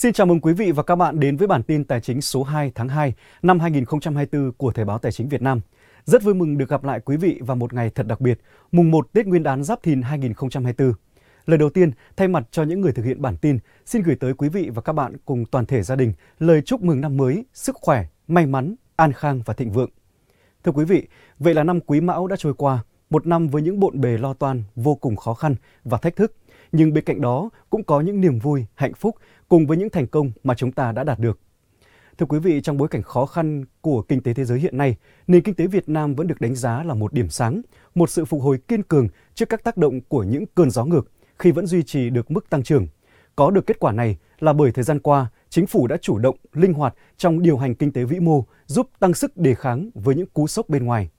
Xin 0.00 0.12
chào 0.12 0.26
mừng 0.26 0.40
quý 0.40 0.52
vị 0.52 0.72
và 0.72 0.82
các 0.82 0.96
bạn 0.96 1.20
đến 1.20 1.36
với 1.36 1.48
bản 1.48 1.62
tin 1.62 1.84
tài 1.84 2.00
chính 2.00 2.20
số 2.20 2.42
2 2.42 2.72
tháng 2.74 2.88
2 2.88 3.14
năm 3.42 3.60
2024 3.60 4.52
của 4.52 4.72
Thời 4.72 4.84
báo 4.84 4.98
Tài 4.98 5.12
chính 5.12 5.28
Việt 5.28 5.42
Nam. 5.42 5.60
Rất 6.04 6.22
vui 6.22 6.34
mừng 6.34 6.58
được 6.58 6.68
gặp 6.68 6.84
lại 6.84 7.00
quý 7.04 7.16
vị 7.16 7.40
vào 7.40 7.56
một 7.56 7.72
ngày 7.72 7.90
thật 7.90 8.06
đặc 8.06 8.20
biệt, 8.20 8.40
mùng 8.72 8.90
1 8.90 9.12
Tết 9.12 9.26
Nguyên 9.26 9.42
đán 9.42 9.64
Giáp 9.64 9.82
Thìn 9.82 10.02
2024. 10.02 10.92
Lời 11.46 11.58
đầu 11.58 11.70
tiên, 11.70 11.90
thay 12.16 12.28
mặt 12.28 12.48
cho 12.50 12.62
những 12.62 12.80
người 12.80 12.92
thực 12.92 13.04
hiện 13.04 13.22
bản 13.22 13.36
tin, 13.36 13.58
xin 13.86 14.02
gửi 14.02 14.16
tới 14.16 14.34
quý 14.34 14.48
vị 14.48 14.70
và 14.74 14.82
các 14.82 14.92
bạn 14.92 15.16
cùng 15.24 15.44
toàn 15.44 15.66
thể 15.66 15.82
gia 15.82 15.96
đình 15.96 16.12
lời 16.38 16.62
chúc 16.62 16.82
mừng 16.82 17.00
năm 17.00 17.16
mới, 17.16 17.44
sức 17.54 17.76
khỏe, 17.80 18.06
may 18.28 18.46
mắn, 18.46 18.74
an 18.96 19.12
khang 19.12 19.42
và 19.44 19.54
thịnh 19.54 19.72
vượng. 19.72 19.90
Thưa 20.64 20.72
quý 20.72 20.84
vị, 20.84 21.06
vậy 21.38 21.54
là 21.54 21.64
năm 21.64 21.80
Quý 21.80 22.00
Mão 22.00 22.26
đã 22.26 22.36
trôi 22.36 22.54
qua, 22.54 22.84
một 23.10 23.26
năm 23.26 23.48
với 23.48 23.62
những 23.62 23.80
bộn 23.80 24.00
bề 24.00 24.18
lo 24.18 24.34
toan 24.34 24.62
vô 24.76 24.94
cùng 24.94 25.16
khó 25.16 25.34
khăn 25.34 25.54
và 25.84 25.98
thách 25.98 26.16
thức. 26.16 26.36
Nhưng 26.72 26.92
bên 26.92 27.04
cạnh 27.04 27.20
đó 27.20 27.50
cũng 27.70 27.84
có 27.84 28.00
những 28.00 28.20
niềm 28.20 28.38
vui, 28.38 28.66
hạnh 28.74 28.94
phúc 28.94 29.16
cùng 29.48 29.66
với 29.66 29.76
những 29.76 29.90
thành 29.90 30.06
công 30.06 30.30
mà 30.44 30.54
chúng 30.54 30.72
ta 30.72 30.92
đã 30.92 31.04
đạt 31.04 31.18
được. 31.18 31.38
Thưa 32.18 32.26
quý 32.26 32.38
vị, 32.38 32.60
trong 32.60 32.76
bối 32.76 32.88
cảnh 32.88 33.02
khó 33.02 33.26
khăn 33.26 33.64
của 33.80 34.02
kinh 34.02 34.22
tế 34.22 34.34
thế 34.34 34.44
giới 34.44 34.58
hiện 34.58 34.78
nay, 34.78 34.96
nền 35.26 35.42
kinh 35.42 35.54
tế 35.54 35.66
Việt 35.66 35.88
Nam 35.88 36.14
vẫn 36.14 36.26
được 36.26 36.40
đánh 36.40 36.54
giá 36.54 36.82
là 36.82 36.94
một 36.94 37.12
điểm 37.12 37.28
sáng, 37.28 37.62
một 37.94 38.10
sự 38.10 38.24
phục 38.24 38.42
hồi 38.42 38.58
kiên 38.68 38.82
cường 38.82 39.08
trước 39.34 39.48
các 39.48 39.64
tác 39.64 39.76
động 39.76 40.00
của 40.08 40.22
những 40.22 40.44
cơn 40.54 40.70
gió 40.70 40.84
ngược 40.84 41.10
khi 41.38 41.50
vẫn 41.50 41.66
duy 41.66 41.82
trì 41.82 42.10
được 42.10 42.30
mức 42.30 42.50
tăng 42.50 42.62
trưởng. 42.62 42.86
Có 43.36 43.50
được 43.50 43.66
kết 43.66 43.78
quả 43.78 43.92
này 43.92 44.16
là 44.38 44.52
bởi 44.52 44.72
thời 44.72 44.84
gian 44.84 45.00
qua, 45.00 45.30
chính 45.48 45.66
phủ 45.66 45.86
đã 45.86 45.96
chủ 45.96 46.18
động, 46.18 46.36
linh 46.52 46.72
hoạt 46.72 46.94
trong 47.16 47.42
điều 47.42 47.56
hành 47.58 47.74
kinh 47.74 47.92
tế 47.92 48.04
vĩ 48.04 48.20
mô, 48.20 48.44
giúp 48.66 48.88
tăng 48.98 49.14
sức 49.14 49.36
đề 49.36 49.54
kháng 49.54 49.90
với 49.94 50.14
những 50.14 50.26
cú 50.26 50.46
sốc 50.46 50.68
bên 50.68 50.84
ngoài. 50.84 51.10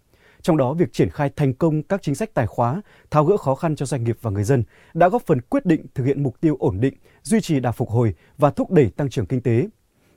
Trong 0.42 0.58
đó, 0.58 0.74
việc 0.74 0.94
triển 0.94 1.10
khai 1.10 1.30
thành 1.36 1.54
công 1.54 1.84
các 1.84 2.02
chính 2.02 2.16
sách 2.16 2.34
tài 2.34 2.48
khóa, 2.48 2.82
tháo 3.12 3.26
gỡ 3.26 3.38
khó 3.38 3.56
khăn 3.56 3.76
cho 3.76 3.86
doanh 3.86 4.04
nghiệp 4.04 4.18
và 4.22 4.32
người 4.32 4.44
dân 4.44 4.64
đã 4.94 5.10
góp 5.10 5.22
phần 5.26 5.42
quyết 5.42 5.66
định 5.66 5.86
thực 5.96 6.04
hiện 6.04 6.24
mục 6.24 6.42
tiêu 6.42 6.58
ổn 6.60 6.80
định, 6.80 6.94
duy 7.24 7.42
trì 7.42 7.60
đà 7.60 7.72
phục 7.72 7.90
hồi 7.90 8.14
và 8.38 8.52
thúc 8.52 8.72
đẩy 8.72 8.90
tăng 8.90 9.10
trưởng 9.10 9.26
kinh 9.26 9.42
tế. 9.42 9.68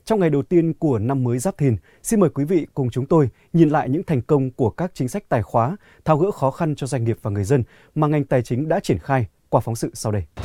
Trong 0.04 0.20
ngày 0.20 0.30
đầu 0.30 0.42
tiên 0.42 0.74
của 0.74 0.98
năm 0.98 1.24
mới 1.24 1.38
Giáp 1.38 1.58
Thìn, 1.58 1.76
xin 2.02 2.20
mời 2.20 2.30
quý 2.30 2.44
vị 2.44 2.66
cùng 2.74 2.90
chúng 2.90 3.06
tôi 3.06 3.28
nhìn 3.52 3.68
lại 3.68 3.88
những 3.88 4.02
thành 4.02 4.22
công 4.22 4.50
của 4.50 4.70
các 4.70 4.90
chính 4.94 5.08
sách 5.08 5.28
tài 5.28 5.42
khóa, 5.42 5.76
tháo 6.04 6.18
gỡ 6.18 6.30
khó 6.30 6.50
khăn 6.50 6.74
cho 6.74 6.86
doanh 6.86 7.04
nghiệp 7.04 7.18
và 7.22 7.30
người 7.30 7.44
dân 7.44 7.64
mà 7.94 8.06
ngành 8.06 8.24
tài 8.24 8.42
chính 8.42 8.68
đã 8.68 8.80
triển 8.80 8.98
khai 8.98 9.26
qua 9.48 9.60
phóng 9.60 9.76
sự 9.76 9.90
sau 9.94 10.12
đây. 10.12 10.43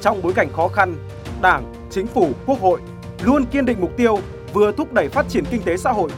Trong 0.00 0.22
bối 0.22 0.32
cảnh 0.32 0.52
khó 0.52 0.68
khăn, 0.68 0.96
Đảng, 1.42 1.72
Chính 1.90 2.06
phủ, 2.06 2.30
Quốc 2.46 2.60
hội 2.60 2.80
luôn 3.22 3.44
kiên 3.46 3.64
định 3.64 3.80
mục 3.80 3.90
tiêu 3.96 4.18
vừa 4.52 4.72
thúc 4.72 4.92
đẩy 4.92 5.08
phát 5.08 5.26
triển 5.28 5.44
kinh 5.50 5.62
tế 5.62 5.76
xã 5.76 5.92
hội 5.92 6.10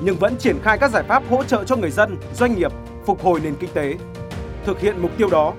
nhưng 0.00 0.16
vẫn 0.16 0.36
triển 0.36 0.56
khai 0.62 0.78
các 0.78 0.90
giải 0.90 1.02
pháp 1.08 1.22
hỗ 1.30 1.44
trợ 1.44 1.64
cho 1.64 1.76
người 1.76 1.90
dân, 1.90 2.16
doanh 2.34 2.56
nghiệp 2.56 2.72
phục 3.06 3.22
hồi 3.22 3.40
nền 3.40 3.54
kinh 3.60 3.70
tế. 3.74 3.94
Thực 4.64 4.80
hiện 4.80 5.02
mục 5.02 5.10
tiêu 5.18 5.28
đó, 5.28 5.54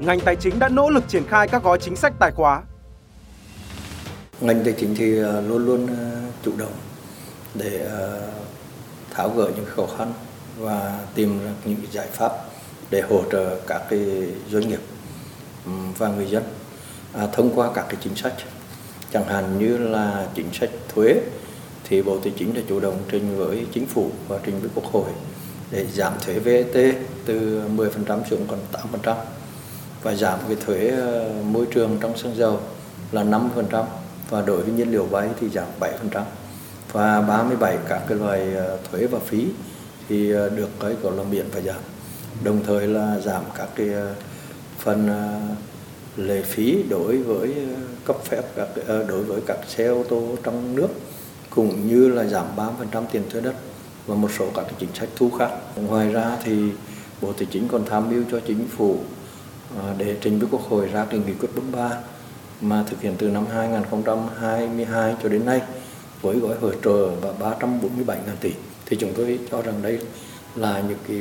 ngành 0.00 0.20
tài 0.20 0.36
chính 0.36 0.58
đã 0.58 0.68
nỗ 0.68 0.90
lực 0.90 1.04
triển 1.08 1.26
khai 1.28 1.48
các 1.48 1.62
gói 1.62 1.78
chính 1.78 1.96
sách 1.96 2.12
tài 2.18 2.30
khóa. 2.30 2.62
Ngành 4.40 4.64
tài 4.64 4.74
chính 4.78 4.94
thì 4.94 5.18
ờ, 5.18 5.40
luôn 5.40 5.66
luôn 5.66 5.86
ờ, 5.86 6.20
chủ 6.44 6.52
động 6.58 6.72
để 7.54 7.78
ờ, 7.78 8.30
tháo 9.14 9.28
gỡ 9.30 9.50
những 9.56 9.66
khó 9.66 9.86
khăn 9.98 10.12
và 10.58 11.00
tìm 11.14 11.44
ra 11.44 11.50
những 11.64 11.76
giải 11.92 12.06
pháp 12.12 12.32
để 12.90 13.00
hỗ 13.00 13.22
trợ 13.32 13.60
các 13.66 13.82
cái 13.90 14.00
doanh 14.50 14.68
nghiệp 14.68 14.80
và 15.98 16.08
người 16.08 16.26
dân 16.26 16.42
à, 17.12 17.26
thông 17.32 17.50
qua 17.54 17.70
các 17.74 17.86
cái 17.88 17.96
chính 18.00 18.16
sách. 18.16 18.34
Chẳng 19.12 19.24
hạn 19.24 19.58
như 19.58 19.78
là 19.78 20.26
chính 20.34 20.52
sách 20.52 20.70
thuế 20.94 21.14
thì 21.84 22.02
Bộ 22.02 22.18
Tài 22.18 22.32
chính 22.38 22.54
đã 22.54 22.60
chủ 22.68 22.80
động 22.80 22.98
trình 23.10 23.36
với 23.36 23.66
chính 23.72 23.86
phủ 23.86 24.10
và 24.28 24.38
trình 24.44 24.60
với 24.60 24.70
Quốc 24.74 24.84
hội 24.84 25.10
để 25.70 25.86
giảm 25.86 26.12
thuế 26.24 26.38
VAT 26.38 26.94
từ 27.26 27.62
10% 27.76 27.88
xuống 28.30 28.46
còn 28.48 28.58
8% 29.02 29.14
và 30.02 30.14
giảm 30.14 30.38
cái 30.46 30.56
thuế 30.66 30.88
ờ, 30.88 31.30
môi 31.44 31.66
trường 31.66 31.98
trong 32.00 32.18
xăng 32.18 32.36
dầu 32.36 32.60
là 33.12 33.24
5% 33.24 33.84
và 34.30 34.42
đối 34.42 34.62
với 34.62 34.72
nhiên 34.72 34.90
liệu 34.90 35.06
bay 35.10 35.28
thì 35.40 35.48
giảm 35.48 35.66
7% 35.80 36.22
và 36.92 37.20
37 37.20 37.78
các 37.88 38.02
cái 38.08 38.18
loại 38.18 38.54
ờ, 38.54 38.78
thuế 38.90 39.06
và 39.06 39.18
phí 39.18 39.46
thì 40.08 40.32
ờ, 40.32 40.48
được 40.48 40.68
cái 40.80 40.92
gọi 41.02 41.16
là 41.16 41.22
miễn 41.22 41.46
và 41.52 41.60
giảm. 41.60 41.80
Đồng 42.44 42.64
thời 42.66 42.86
là 42.86 43.18
giảm 43.18 43.42
các 43.56 43.68
cái 43.76 43.88
phần 44.78 45.08
lệ 46.16 46.42
phí 46.42 46.82
đối 46.88 47.18
với 47.18 47.54
ờ, 47.54 47.80
cấp 48.04 48.16
phép 48.24 48.42
các 48.56 48.68
ờ, 48.86 49.04
đối 49.04 49.22
với 49.22 49.40
các 49.46 49.58
xe 49.68 49.86
ô 49.86 50.04
tô 50.08 50.36
trong 50.42 50.76
nước, 50.76 50.88
cũng 51.50 51.88
như 51.88 52.08
là 52.08 52.24
giảm 52.24 52.46
3% 52.56 53.02
tiền 53.12 53.22
thuế 53.30 53.40
đất 53.40 53.54
và 54.06 54.14
một 54.14 54.30
số 54.38 54.46
các 54.54 54.66
chính 54.78 54.94
sách 54.94 55.08
thu 55.16 55.30
khác. 55.30 55.50
Ngoài 55.76 56.12
ra 56.12 56.36
thì 56.44 56.70
Bộ 57.20 57.32
Tài 57.32 57.46
chính 57.50 57.68
còn 57.68 57.84
tham 57.84 58.10
mưu 58.10 58.22
cho 58.30 58.40
chính 58.46 58.66
phủ 58.76 58.96
ờ, 59.78 59.94
để 59.98 60.16
trình 60.20 60.38
với 60.38 60.48
Quốc 60.50 60.62
hội 60.68 60.86
ra 60.86 61.04
cái 61.04 61.20
nghị 61.26 61.32
quyết 61.34 61.48
43 61.54 61.90
mà 62.60 62.84
thực 62.90 63.00
hiện 63.00 63.14
từ 63.18 63.28
năm 63.28 63.46
2022 63.46 65.14
cho 65.22 65.28
đến 65.28 65.46
nay 65.46 65.60
với 66.22 66.36
gói 66.36 66.56
hỗ 66.60 66.70
trợ 66.84 67.06
và 67.06 67.32
347 67.32 68.18
ngàn 68.26 68.36
tỷ 68.40 68.52
thì 68.86 68.96
chúng 69.00 69.12
tôi 69.16 69.38
cho 69.50 69.62
rằng 69.62 69.82
đây 69.82 69.98
là 70.56 70.82
những 70.88 70.98
cái 71.08 71.18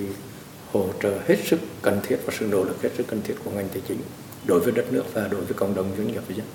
hỗ 0.73 0.85
trợ 1.03 1.13
hết 1.27 1.35
sức 1.45 1.59
cần 1.81 2.00
thiết 2.03 2.17
và 2.25 2.33
sự 2.39 2.47
nỗ 2.51 2.63
lực 2.63 2.81
hết 2.83 2.89
sức 2.97 3.07
cần 3.07 3.21
thiết 3.23 3.33
của 3.44 3.51
ngành 3.51 3.67
tài 3.69 3.81
chính 3.88 3.97
đối 4.45 4.59
với 4.59 4.72
đất 4.72 4.94
nước 4.94 5.03
và 5.13 5.27
đối 5.31 5.41
với 5.41 5.53
cộng 5.53 5.75
đồng 5.75 5.91
doanh 5.97 6.07
nghiệp 6.07 6.22
với 6.27 6.38
dân. 6.38 6.45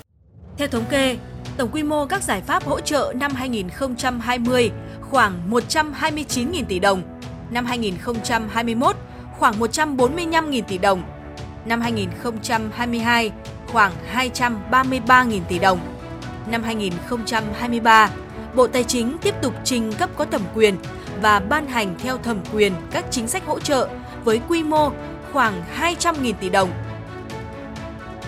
Theo 0.57 0.67
thống 0.67 0.85
kê, 0.89 1.17
tổng 1.57 1.69
quy 1.71 1.83
mô 1.83 2.05
các 2.05 2.23
giải 2.23 2.41
pháp 2.41 2.63
hỗ 2.63 2.79
trợ 2.79 3.13
năm 3.15 3.31
2020 3.33 4.71
khoảng 5.01 5.51
129.000 5.51 6.65
tỷ 6.65 6.79
đồng, 6.79 7.01
năm 7.51 7.65
2021 7.65 8.95
khoảng 9.37 9.59
145.000 9.59 10.61
tỷ 10.67 10.77
đồng, 10.77 11.03
năm 11.65 11.81
2022 11.81 13.31
khoảng 13.67 13.91
233.000 14.13 15.39
tỷ 15.49 15.59
đồng. 15.59 15.79
Năm 16.51 16.63
2023, 16.63 18.09
Bộ 18.55 18.67
Tài 18.67 18.83
chính 18.83 19.17
tiếp 19.21 19.35
tục 19.41 19.53
trình 19.63 19.93
cấp 19.93 20.09
có 20.15 20.25
thẩm 20.25 20.41
quyền 20.55 20.75
và 21.21 21.39
ban 21.39 21.67
hành 21.67 21.95
theo 21.99 22.17
thẩm 22.17 22.39
quyền 22.53 22.73
các 22.91 23.05
chính 23.11 23.27
sách 23.27 23.45
hỗ 23.45 23.59
trợ 23.59 23.87
với 24.23 24.41
quy 24.47 24.63
mô 24.63 24.91
khoảng 25.33 25.63
200.000 25.79 26.33
tỷ 26.33 26.49
đồng. 26.49 26.69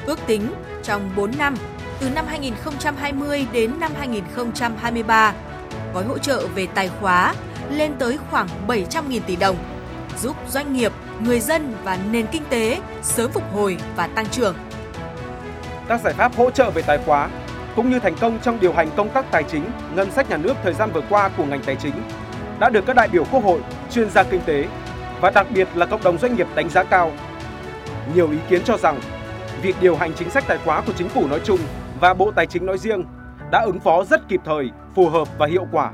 Ước 0.07 0.19
tính 0.28 0.53
trong 0.84 1.09
4 1.16 1.31
năm, 1.38 1.56
từ 2.00 2.09
năm 2.09 2.25
2020 2.28 3.47
đến 3.51 3.79
năm 3.79 3.91
2023, 4.00 5.34
gói 5.94 6.03
hỗ 6.03 6.18
trợ 6.18 6.47
về 6.56 6.68
tài 6.75 6.90
khóa 6.90 7.35
lên 7.69 7.91
tới 8.00 8.18
khoảng 8.31 8.47
700.000 8.68 9.19
tỷ 9.28 9.35
đồng, 9.35 9.56
giúp 10.22 10.35
doanh 10.50 10.73
nghiệp, 10.73 10.91
người 11.19 11.40
dân 11.40 11.75
và 11.84 12.00
nền 12.12 12.28
kinh 12.28 12.44
tế 12.50 12.81
sớm 13.01 13.31
phục 13.31 13.44
hồi 13.53 13.78
và 13.95 14.07
tăng 14.07 14.25
trưởng. 14.25 14.56
Các 15.88 16.01
giải 16.01 16.13
pháp 16.13 16.35
hỗ 16.35 16.51
trợ 16.51 16.72
về 16.72 16.81
tài 16.81 17.00
khóa 17.06 17.29
cũng 17.75 17.89
như 17.89 18.00
thành 18.00 18.16
công 18.16 18.39
trong 18.44 18.59
điều 18.59 18.74
hành 18.74 18.89
công 18.95 19.09
tác 19.09 19.31
tài 19.31 19.44
chính, 19.44 19.63
ngân 19.95 20.12
sách 20.12 20.29
nhà 20.29 20.38
nước 20.38 20.53
thời 20.63 20.74
gian 20.74 20.91
vừa 20.91 21.03
qua 21.09 21.29
của 21.38 21.45
ngành 21.45 21.62
tài 21.66 21.75
chính 21.75 21.95
đã 22.59 22.69
được 22.69 22.85
các 22.85 22.95
đại 22.95 23.07
biểu 23.07 23.24
Quốc 23.31 23.44
hội, 23.44 23.59
chuyên 23.91 24.09
gia 24.09 24.24
kinh 24.24 24.41
tế 24.45 24.66
và 25.22 25.29
đặc 25.29 25.47
biệt 25.51 25.68
là 25.75 25.85
cộng 25.85 26.03
đồng 26.03 26.18
doanh 26.18 26.35
nghiệp 26.35 26.47
đánh 26.56 26.69
giá 26.69 26.84
cao. 26.84 27.12
Nhiều 28.15 28.31
ý 28.31 28.38
kiến 28.50 28.62
cho 28.63 28.77
rằng 28.77 29.00
việc 29.62 29.75
điều 29.81 29.95
hành 29.95 30.12
chính 30.15 30.30
sách 30.30 30.44
tài 30.48 30.57
khóa 30.57 30.83
của 30.88 30.94
chính 30.98 31.09
phủ 31.09 31.27
nói 31.27 31.42
chung 31.44 31.59
và 32.00 32.13
Bộ 32.13 32.31
Tài 32.31 32.45
chính 32.45 32.65
nói 32.65 32.77
riêng 32.77 33.04
đã 33.51 33.62
ứng 33.65 33.80
phó 33.80 34.04
rất 34.04 34.21
kịp 34.30 34.39
thời, 34.45 34.69
phù 34.95 35.09
hợp 35.09 35.27
và 35.38 35.48
hiệu 35.48 35.65
quả. 35.71 35.92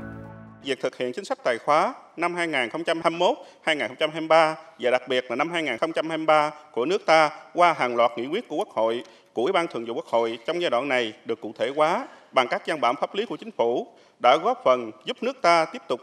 Việc 0.64 0.82
thực 0.82 0.96
hiện 0.96 1.12
chính 1.14 1.24
sách 1.24 1.38
tài 1.44 1.58
khóa 1.58 1.94
năm 2.16 2.34
2021, 2.34 3.38
2023 3.62 4.56
và 4.78 4.90
đặc 4.90 5.02
biệt 5.08 5.24
là 5.28 5.36
năm 5.36 5.50
2023 5.50 6.50
của 6.72 6.86
nước 6.86 7.06
ta 7.06 7.30
qua 7.54 7.72
hàng 7.72 7.96
loạt 7.96 8.10
nghị 8.16 8.26
quyết 8.26 8.48
của 8.48 8.56
Quốc 8.56 8.68
hội, 8.68 9.04
của 9.32 9.42
Ủy 9.42 9.52
ban 9.52 9.66
Thường 9.66 9.84
vụ 9.84 9.94
Quốc 9.94 10.06
hội 10.06 10.38
trong 10.46 10.60
giai 10.60 10.70
đoạn 10.70 10.88
này 10.88 11.12
được 11.24 11.40
cụ 11.40 11.52
thể 11.58 11.70
hóa 11.76 12.06
bằng 12.32 12.48
các 12.48 12.62
văn 12.66 12.80
bản 12.80 12.94
pháp 13.00 13.14
lý 13.14 13.26
của 13.26 13.36
chính 13.36 13.50
phủ 13.50 13.86
đã 14.22 14.36
góp 14.44 14.62
phần 14.64 14.90
giúp 15.04 15.16
nước 15.22 15.42
ta 15.42 15.64
tiếp 15.64 15.82
tục 15.88 16.00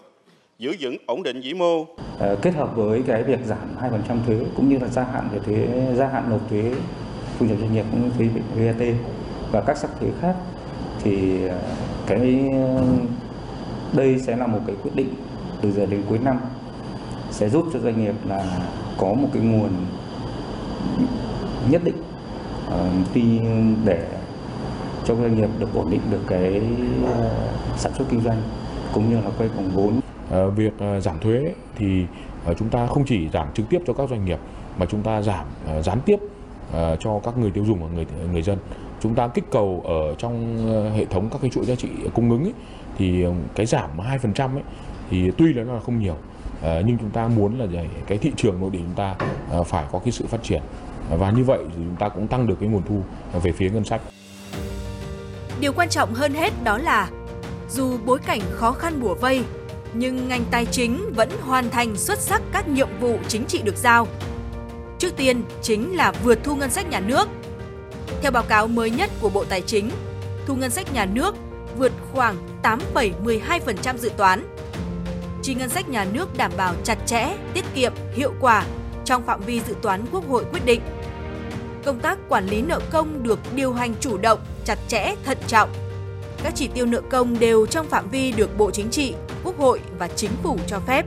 giữ 0.59 0.75
vững 0.79 0.97
ổn 1.05 1.23
định 1.23 1.41
vĩ 1.41 1.53
mô. 1.53 1.85
À, 2.19 2.35
kết 2.41 2.51
hợp 2.51 2.75
với 2.75 3.03
cái 3.07 3.23
việc 3.23 3.39
giảm 3.45 3.75
2% 3.81 4.25
thuế 4.25 4.35
cũng 4.55 4.69
như 4.69 4.77
là 4.77 4.87
gia 4.87 5.03
hạn 5.03 5.29
về 5.33 5.39
thuế 5.45 5.67
gia 5.95 6.07
hạn 6.07 6.23
nộp 6.29 6.49
thuế 6.49 6.71
thu 7.41 7.47
nhập 7.47 7.57
doanh 7.59 7.73
nghiệp 7.73 7.85
cũng 7.91 8.01
như 8.01 8.29
thuế 8.55 8.73
VAT 8.73 8.95
và 9.51 9.61
các 9.61 9.77
sắc 9.77 9.91
thuế 9.99 10.09
khác, 10.21 10.35
thì 11.03 11.47
ờ, 11.47 11.59
cái 12.07 12.39
ờ, 12.53 12.83
đây 13.93 14.19
sẽ 14.19 14.35
là 14.35 14.47
một 14.47 14.59
cái 14.67 14.75
quyết 14.83 14.91
định 14.95 15.09
từ 15.61 15.71
giờ 15.71 15.85
đến 15.85 16.03
cuối 16.09 16.19
năm 16.23 16.39
sẽ 17.31 17.49
giúp 17.49 17.65
cho 17.73 17.79
doanh 17.79 18.03
nghiệp 18.03 18.15
là 18.27 18.59
có 18.97 19.13
một 19.13 19.27
cái 19.33 19.43
nguồn 19.43 19.69
nhất 21.69 21.81
định 21.83 22.03
ờ, 22.69 22.89
tuy 23.13 23.39
để 23.85 24.07
cho 25.05 25.15
doanh 25.15 25.37
nghiệp 25.37 25.49
được 25.59 25.73
ổn 25.73 25.89
định 25.91 26.01
được 26.11 26.21
cái 26.27 26.61
sản 27.77 27.91
xuất 27.97 28.05
kinh 28.09 28.21
doanh 28.21 28.41
cũng 28.93 29.09
như 29.09 29.15
là 29.15 29.29
quay 29.37 29.49
vòng 29.49 29.71
vốn. 29.73 29.99
Việc 30.55 30.73
giảm 31.01 31.19
thuế 31.19 31.53
thì 31.75 32.05
chúng 32.57 32.69
ta 32.69 32.87
không 32.87 33.05
chỉ 33.05 33.29
giảm 33.33 33.47
trực 33.53 33.69
tiếp 33.69 33.79
cho 33.87 33.93
các 33.93 34.09
doanh 34.09 34.25
nghiệp 34.25 34.39
mà 34.79 34.85
chúng 34.85 35.01
ta 35.01 35.21
giảm 35.21 35.45
gián 35.83 35.99
tiếp 36.05 36.17
Ờ, 36.71 36.95
cho 36.99 37.19
các 37.23 37.37
người 37.37 37.51
tiêu 37.51 37.65
dùng 37.65 37.83
và 37.83 37.89
người 37.95 38.05
người 38.31 38.41
dân. 38.41 38.57
Chúng 39.01 39.15
ta 39.15 39.27
kích 39.27 39.43
cầu 39.51 39.83
ở 39.85 40.15
trong 40.17 40.57
ờ, 40.67 40.89
hệ 40.89 41.05
thống 41.05 41.29
các 41.31 41.41
cái 41.41 41.51
chuỗi 41.51 41.65
giá 41.65 41.75
trị 41.75 41.89
cung 42.13 42.31
ứng 42.31 42.43
ấy, 42.43 42.53
thì 42.97 43.23
ờ, 43.23 43.31
cái 43.55 43.65
giảm 43.65 43.89
2% 43.97 44.55
ấy 44.55 44.63
thì 45.09 45.31
tuy 45.37 45.53
là 45.53 45.63
nó 45.63 45.73
là 45.73 45.79
không 45.79 45.99
nhiều 45.99 46.15
nhưng 46.85 46.97
chúng 46.97 47.09
ta 47.09 47.27
muốn 47.27 47.59
là 47.59 47.65
cái 48.07 48.17
thị 48.17 48.31
trường 48.37 48.61
nội 48.61 48.69
địa 48.69 48.79
chúng 48.79 48.95
ta 48.95 49.15
phải 49.65 49.85
có 49.91 49.99
cái 49.99 50.11
sự 50.11 50.25
phát 50.27 50.43
triển 50.43 50.61
và 51.09 51.31
như 51.31 51.43
vậy 51.43 51.59
thì 51.67 51.73
chúng 51.75 51.95
ta 51.99 52.09
cũng 52.09 52.27
tăng 52.27 52.47
được 52.47 52.55
cái 52.59 52.69
nguồn 52.69 52.83
thu 52.83 53.01
về 53.41 53.51
phía 53.51 53.69
ngân 53.69 53.83
sách. 53.83 54.01
Điều 55.59 55.73
quan 55.73 55.89
trọng 55.89 56.13
hơn 56.13 56.33
hết 56.33 56.53
đó 56.63 56.77
là 56.77 57.09
dù 57.69 57.97
bối 58.05 58.19
cảnh 58.25 58.39
khó 58.51 58.71
khăn 58.71 59.01
bủa 59.01 59.15
vây, 59.15 59.43
nhưng 59.93 60.27
ngành 60.27 60.41
tài 60.51 60.65
chính 60.65 61.13
vẫn 61.15 61.29
hoàn 61.41 61.69
thành 61.69 61.95
xuất 61.95 62.19
sắc 62.19 62.41
các 62.51 62.67
nhiệm 62.67 62.89
vụ 62.99 63.17
chính 63.27 63.45
trị 63.45 63.61
được 63.63 63.77
giao. 63.77 64.07
Trước 65.01 65.17
tiên 65.17 65.43
chính 65.61 65.95
là 65.95 66.11
vượt 66.23 66.39
thu 66.43 66.55
ngân 66.55 66.69
sách 66.69 66.89
nhà 66.89 66.99
nước. 66.99 67.27
Theo 68.21 68.31
báo 68.31 68.43
cáo 68.43 68.67
mới 68.67 68.89
nhất 68.89 69.09
của 69.21 69.29
Bộ 69.29 69.43
Tài 69.43 69.61
chính, 69.61 69.89
thu 70.45 70.55
ngân 70.55 70.69
sách 70.69 70.93
nhà 70.93 71.05
nước 71.05 71.35
vượt 71.77 71.91
khoảng 72.13 72.35
8,12% 72.63 73.97
dự 73.97 74.11
toán. 74.17 74.55
Chi 75.43 75.55
ngân 75.55 75.69
sách 75.69 75.89
nhà 75.89 76.05
nước 76.13 76.37
đảm 76.37 76.51
bảo 76.57 76.75
chặt 76.83 76.97
chẽ, 77.05 77.35
tiết 77.53 77.65
kiệm, 77.75 77.93
hiệu 78.13 78.33
quả 78.41 78.65
trong 79.05 79.23
phạm 79.23 79.41
vi 79.41 79.61
dự 79.67 79.75
toán 79.81 80.05
Quốc 80.11 80.29
hội 80.29 80.45
quyết 80.51 80.65
định. 80.65 80.81
Công 81.85 81.99
tác 81.99 82.17
quản 82.29 82.45
lý 82.45 82.61
nợ 82.61 82.79
công 82.91 83.23
được 83.23 83.39
điều 83.55 83.73
hành 83.73 83.93
chủ 83.99 84.17
động, 84.17 84.39
chặt 84.65 84.77
chẽ, 84.87 85.15
thận 85.25 85.37
trọng. 85.47 85.69
Các 86.43 86.53
chỉ 86.55 86.67
tiêu 86.67 86.85
nợ 86.85 87.01
công 87.09 87.39
đều 87.39 87.65
trong 87.65 87.87
phạm 87.87 88.09
vi 88.09 88.31
được 88.31 88.57
Bộ 88.57 88.71
Chính 88.71 88.89
trị, 88.89 89.13
Quốc 89.43 89.57
hội 89.57 89.81
và 89.99 90.07
Chính 90.07 90.31
phủ 90.43 90.57
cho 90.67 90.79
phép. 90.79 91.05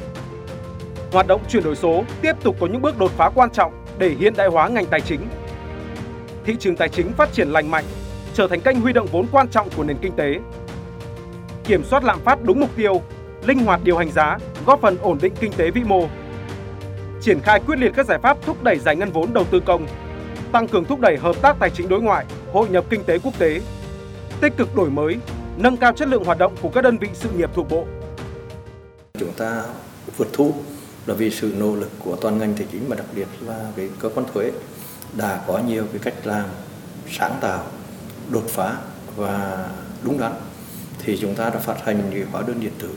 Hoạt 1.12 1.26
động 1.26 1.42
chuyển 1.48 1.64
đổi 1.64 1.76
số 1.76 2.04
tiếp 2.22 2.32
tục 2.42 2.56
có 2.60 2.66
những 2.66 2.82
bước 2.82 2.98
đột 2.98 3.10
phá 3.16 3.30
quan 3.34 3.50
trọng 3.50 3.83
để 3.98 4.16
hiện 4.18 4.34
đại 4.36 4.48
hóa 4.48 4.68
ngành 4.68 4.86
tài 4.86 5.00
chính. 5.00 5.20
Thị 6.44 6.56
trường 6.60 6.76
tài 6.76 6.88
chính 6.88 7.12
phát 7.12 7.32
triển 7.32 7.48
lành 7.48 7.70
mạnh, 7.70 7.84
trở 8.34 8.48
thành 8.48 8.60
kênh 8.60 8.80
huy 8.80 8.92
động 8.92 9.08
vốn 9.12 9.26
quan 9.32 9.48
trọng 9.48 9.68
của 9.76 9.84
nền 9.84 9.96
kinh 10.00 10.12
tế. 10.16 10.38
Kiểm 11.64 11.84
soát 11.84 12.04
lạm 12.04 12.20
phát 12.20 12.38
đúng 12.42 12.60
mục 12.60 12.70
tiêu, 12.76 13.02
linh 13.46 13.64
hoạt 13.64 13.80
điều 13.84 13.96
hành 13.96 14.10
giá, 14.10 14.38
góp 14.66 14.80
phần 14.80 14.98
ổn 14.98 15.18
định 15.22 15.32
kinh 15.40 15.52
tế 15.52 15.70
vĩ 15.70 15.84
mô. 15.84 16.08
Triển 17.20 17.40
khai 17.40 17.60
quyết 17.66 17.78
liệt 17.78 17.92
các 17.96 18.06
giải 18.06 18.18
pháp 18.18 18.38
thúc 18.42 18.62
đẩy 18.62 18.78
giải 18.78 18.96
ngân 18.96 19.10
vốn 19.10 19.32
đầu 19.32 19.44
tư 19.44 19.60
công, 19.60 19.86
tăng 20.52 20.68
cường 20.68 20.84
thúc 20.84 21.00
đẩy 21.00 21.16
hợp 21.16 21.42
tác 21.42 21.56
tài 21.58 21.70
chính 21.70 21.88
đối 21.88 22.02
ngoại, 22.02 22.26
hội 22.52 22.68
nhập 22.68 22.84
kinh 22.90 23.04
tế 23.04 23.18
quốc 23.18 23.38
tế, 23.38 23.60
tích 24.40 24.56
cực 24.56 24.76
đổi 24.76 24.90
mới, 24.90 25.16
nâng 25.56 25.76
cao 25.76 25.92
chất 25.92 26.08
lượng 26.08 26.24
hoạt 26.24 26.38
động 26.38 26.54
của 26.62 26.68
các 26.68 26.84
đơn 26.84 26.98
vị 26.98 27.08
sự 27.12 27.30
nghiệp 27.30 27.50
thuộc 27.54 27.70
bộ. 27.70 27.84
Chúng 29.18 29.32
ta 29.32 29.62
vượt 30.16 30.28
thu 30.32 30.54
là 31.06 31.14
vì 31.14 31.30
sự 31.30 31.54
nỗ 31.58 31.76
lực 31.76 31.90
của 31.98 32.16
toàn 32.16 32.38
ngành 32.38 32.54
tài 32.54 32.66
chính 32.72 32.88
và 32.88 32.96
đặc 32.96 33.06
biệt 33.14 33.28
là 33.40 33.70
cái 33.76 33.88
cơ 34.00 34.08
quan 34.08 34.26
thuế 34.34 34.50
đã 35.16 35.44
có 35.46 35.58
nhiều 35.58 35.86
cái 35.92 36.00
cách 36.04 36.26
làm 36.26 36.48
sáng 37.10 37.38
tạo, 37.40 37.64
đột 38.30 38.44
phá 38.48 38.76
và 39.16 39.66
đúng 40.02 40.18
đắn. 40.18 40.32
Thì 40.98 41.18
chúng 41.20 41.34
ta 41.34 41.50
đã 41.50 41.58
phát 41.58 41.84
hành 41.84 42.02
cái 42.10 42.22
hóa 42.32 42.42
đơn 42.46 42.60
điện 42.60 42.72
tử 42.78 42.90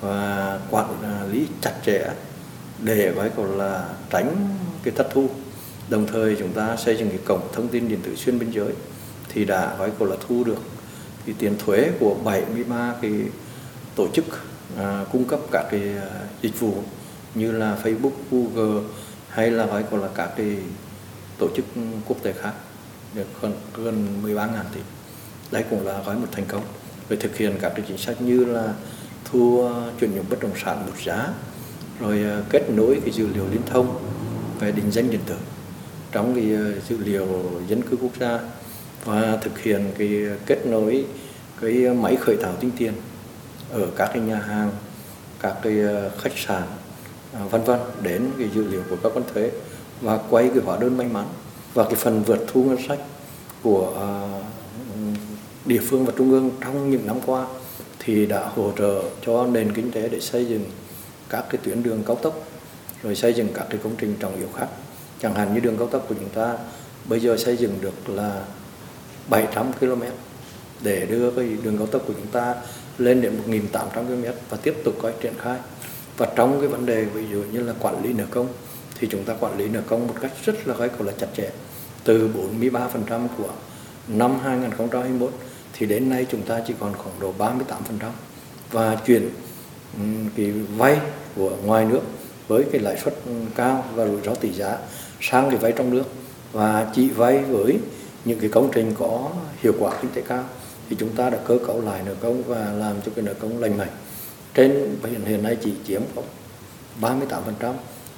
và 0.00 0.58
quản 0.70 0.94
lý 1.32 1.46
chặt 1.60 1.74
chẽ 1.86 2.10
để 2.82 3.12
gọi 3.12 3.30
là 3.56 3.88
tránh 4.10 4.56
cái 4.82 4.94
thất 4.96 5.06
thu. 5.12 5.28
Đồng 5.88 6.06
thời 6.06 6.36
chúng 6.38 6.52
ta 6.52 6.76
xây 6.76 6.96
dựng 6.96 7.08
cái 7.08 7.18
cổng 7.24 7.48
thông 7.52 7.68
tin 7.68 7.88
điện 7.88 8.00
tử 8.02 8.16
xuyên 8.16 8.38
biên 8.38 8.50
giới 8.50 8.72
thì 9.28 9.44
đã 9.44 9.76
gọi 9.76 10.08
là 10.08 10.16
thu 10.28 10.44
được 10.44 10.58
cái 11.26 11.34
tiền 11.38 11.54
thuế 11.58 11.90
của 12.00 12.16
73 12.24 12.94
cái 13.02 13.12
tổ 13.94 14.08
chức 14.14 14.24
à, 14.78 15.04
cung 15.12 15.24
cấp 15.24 15.40
các 15.52 15.64
cái 15.70 15.80
à, 15.80 16.08
dịch 16.42 16.60
vụ 16.60 16.74
như 17.34 17.52
là 17.52 17.78
Facebook, 17.84 18.10
Google 18.30 18.82
hay 19.28 19.50
là 19.50 19.66
gọi 19.66 19.82
là 19.92 20.08
các 20.14 20.30
cái 20.36 20.56
tổ 21.38 21.48
chức 21.56 21.64
quốc 22.06 22.16
tế 22.22 22.32
khác 22.32 22.52
được 23.14 23.26
gần 23.42 23.52
gần 23.74 24.22
13.000 24.24 24.48
tỷ. 24.74 24.80
Đây 25.50 25.64
cũng 25.70 25.86
là 25.86 26.02
gói 26.06 26.16
một 26.16 26.28
thành 26.32 26.46
công 26.48 26.62
về 27.08 27.16
thực 27.16 27.36
hiện 27.36 27.58
các 27.60 27.72
cái 27.76 27.84
chính 27.88 27.98
sách 27.98 28.20
như 28.20 28.44
là 28.44 28.74
thu 29.24 29.60
ờ, 29.60 29.92
chuyển 30.00 30.14
nhượng 30.14 30.24
bất 30.30 30.40
động 30.40 30.52
sản 30.64 30.86
một 30.86 30.92
giá 31.04 31.28
rồi 32.00 32.22
ờ, 32.22 32.42
kết 32.50 32.70
nối 32.70 33.00
cái 33.04 33.14
dữ 33.14 33.26
liệu 33.34 33.44
liên 33.50 33.62
thông 33.66 33.98
về 34.60 34.72
định 34.72 34.90
danh 34.90 35.10
điện 35.10 35.20
tử 35.26 35.36
trong 36.12 36.34
cái 36.34 36.54
ờ, 36.54 36.80
dữ 36.88 36.96
liệu 37.04 37.26
dân 37.68 37.82
cư 37.82 37.96
quốc 37.96 38.12
gia 38.20 38.38
và 39.04 39.36
thực 39.36 39.58
hiện 39.58 39.84
cái 39.98 40.24
kết 40.46 40.66
nối 40.66 41.04
cái 41.60 41.72
máy 41.74 42.16
khởi 42.16 42.36
tạo 42.42 42.52
tính 42.60 42.70
tiền 42.78 42.92
ở 43.70 43.86
các 43.96 44.10
cái 44.12 44.22
nhà 44.22 44.38
hàng, 44.38 44.70
các 45.40 45.54
cái 45.62 45.74
khách 46.18 46.38
sạn, 46.38 46.62
À, 47.32 47.40
vân 47.50 47.62
vân 47.62 47.80
đến 48.02 48.30
cái 48.38 48.48
dữ 48.54 48.68
liệu 48.68 48.82
của 48.90 48.96
các 49.02 49.12
quan 49.14 49.24
thuế 49.34 49.50
và 50.00 50.18
quay 50.30 50.50
cái 50.54 50.62
hóa 50.64 50.78
đơn 50.80 50.96
may 50.96 51.06
mắn 51.06 51.26
và 51.74 51.84
cái 51.84 51.94
phần 51.94 52.22
vượt 52.22 52.38
thu 52.52 52.64
ngân 52.64 52.78
sách 52.88 52.98
của 53.62 53.92
à, 54.00 54.08
địa 55.64 55.80
phương 55.88 56.06
và 56.06 56.12
trung 56.18 56.30
ương 56.30 56.50
trong 56.60 56.90
những 56.90 57.06
năm 57.06 57.16
qua 57.26 57.46
thì 57.98 58.26
đã 58.26 58.48
hỗ 58.54 58.72
trợ 58.78 59.02
cho 59.26 59.46
nền 59.46 59.72
kinh 59.72 59.92
tế 59.92 60.08
để 60.08 60.20
xây 60.20 60.46
dựng 60.46 60.64
các 61.28 61.44
cái 61.50 61.60
tuyến 61.64 61.82
đường 61.82 62.02
cao 62.06 62.16
tốc, 62.16 62.48
rồi 63.02 63.14
xây 63.14 63.32
dựng 63.32 63.48
các 63.54 63.66
cái 63.70 63.80
công 63.82 63.92
trình 63.98 64.16
trọng 64.20 64.36
yếu 64.36 64.48
khác. 64.56 64.66
Chẳng 65.22 65.34
hạn 65.34 65.54
như 65.54 65.60
đường 65.60 65.76
cao 65.78 65.86
tốc 65.86 66.06
của 66.08 66.14
chúng 66.14 66.28
ta 66.28 66.56
bây 67.04 67.20
giờ 67.20 67.36
xây 67.36 67.56
dựng 67.56 67.78
được 67.80 68.08
là 68.08 68.44
700 69.30 69.72
km 69.80 70.02
để 70.80 71.06
đưa 71.06 71.30
cái 71.30 71.56
đường 71.62 71.78
cao 71.78 71.86
tốc 71.86 72.02
của 72.06 72.12
chúng 72.12 72.26
ta 72.26 72.54
lên 72.98 73.20
đến 73.20 73.32
1.800 73.72 74.06
km 74.06 74.24
và 74.50 74.56
tiếp 74.62 74.74
tục 74.84 74.94
có 75.02 75.10
triển 75.20 75.32
khai 75.38 75.58
và 76.18 76.26
trong 76.36 76.60
cái 76.60 76.68
vấn 76.68 76.86
đề 76.86 77.04
ví 77.04 77.24
dụ 77.32 77.42
như 77.52 77.60
là 77.60 77.72
quản 77.80 78.04
lý 78.04 78.12
nợ 78.12 78.24
công, 78.30 78.48
thì 78.98 79.08
chúng 79.10 79.24
ta 79.24 79.34
quản 79.40 79.58
lý 79.58 79.68
nợ 79.68 79.80
công 79.86 80.06
một 80.06 80.14
cách 80.20 80.32
rất 80.44 80.68
là, 80.68 80.74
gọi 80.74 80.88
là 81.00 81.12
chặt 81.18 81.26
chẽ. 81.36 81.50
Từ 82.04 82.30
43% 82.70 83.28
của 83.38 83.48
năm 84.08 84.38
2021 84.44 85.32
thì 85.72 85.86
đến 85.86 86.08
nay 86.08 86.26
chúng 86.30 86.42
ta 86.42 86.60
chỉ 86.66 86.74
còn 86.80 86.92
khoảng 86.94 87.20
độ 87.20 87.32
38% 87.38 87.54
và 88.72 88.96
chuyển 89.06 89.30
cái 90.36 90.52
vay 90.76 90.98
của 91.36 91.50
ngoài 91.64 91.84
nước 91.84 92.00
với 92.48 92.64
cái 92.72 92.80
lãi 92.80 92.96
suất 93.04 93.14
cao 93.54 93.84
và 93.94 94.06
rủi 94.06 94.20
ro 94.24 94.34
tỷ 94.34 94.52
giá 94.52 94.78
sang 95.20 95.50
cái 95.50 95.58
vay 95.58 95.72
trong 95.72 95.90
nước. 95.90 96.04
Và 96.52 96.86
chỉ 96.94 97.08
vay 97.08 97.38
với 97.38 97.78
những 98.24 98.40
cái 98.40 98.50
công 98.50 98.70
trình 98.72 98.94
có 98.98 99.30
hiệu 99.62 99.72
quả 99.78 99.92
kinh 100.02 100.10
tế 100.10 100.22
cao 100.28 100.44
thì 100.90 100.96
chúng 100.98 101.10
ta 101.16 101.30
đã 101.30 101.38
cơ 101.46 101.58
cấu 101.66 101.80
lại 101.80 102.02
nợ 102.06 102.14
công 102.14 102.42
và 102.42 102.72
làm 102.72 102.96
cho 103.06 103.12
cái 103.16 103.24
nợ 103.24 103.34
công 103.34 103.60
lành 103.60 103.78
mạnh 103.78 103.88
trên 104.54 104.96
hiện 105.10 105.24
hiện 105.24 105.42
nay 105.42 105.56
chỉ 105.64 105.72
chiếm 105.86 106.02
có 106.16 106.22
38% 107.00 107.72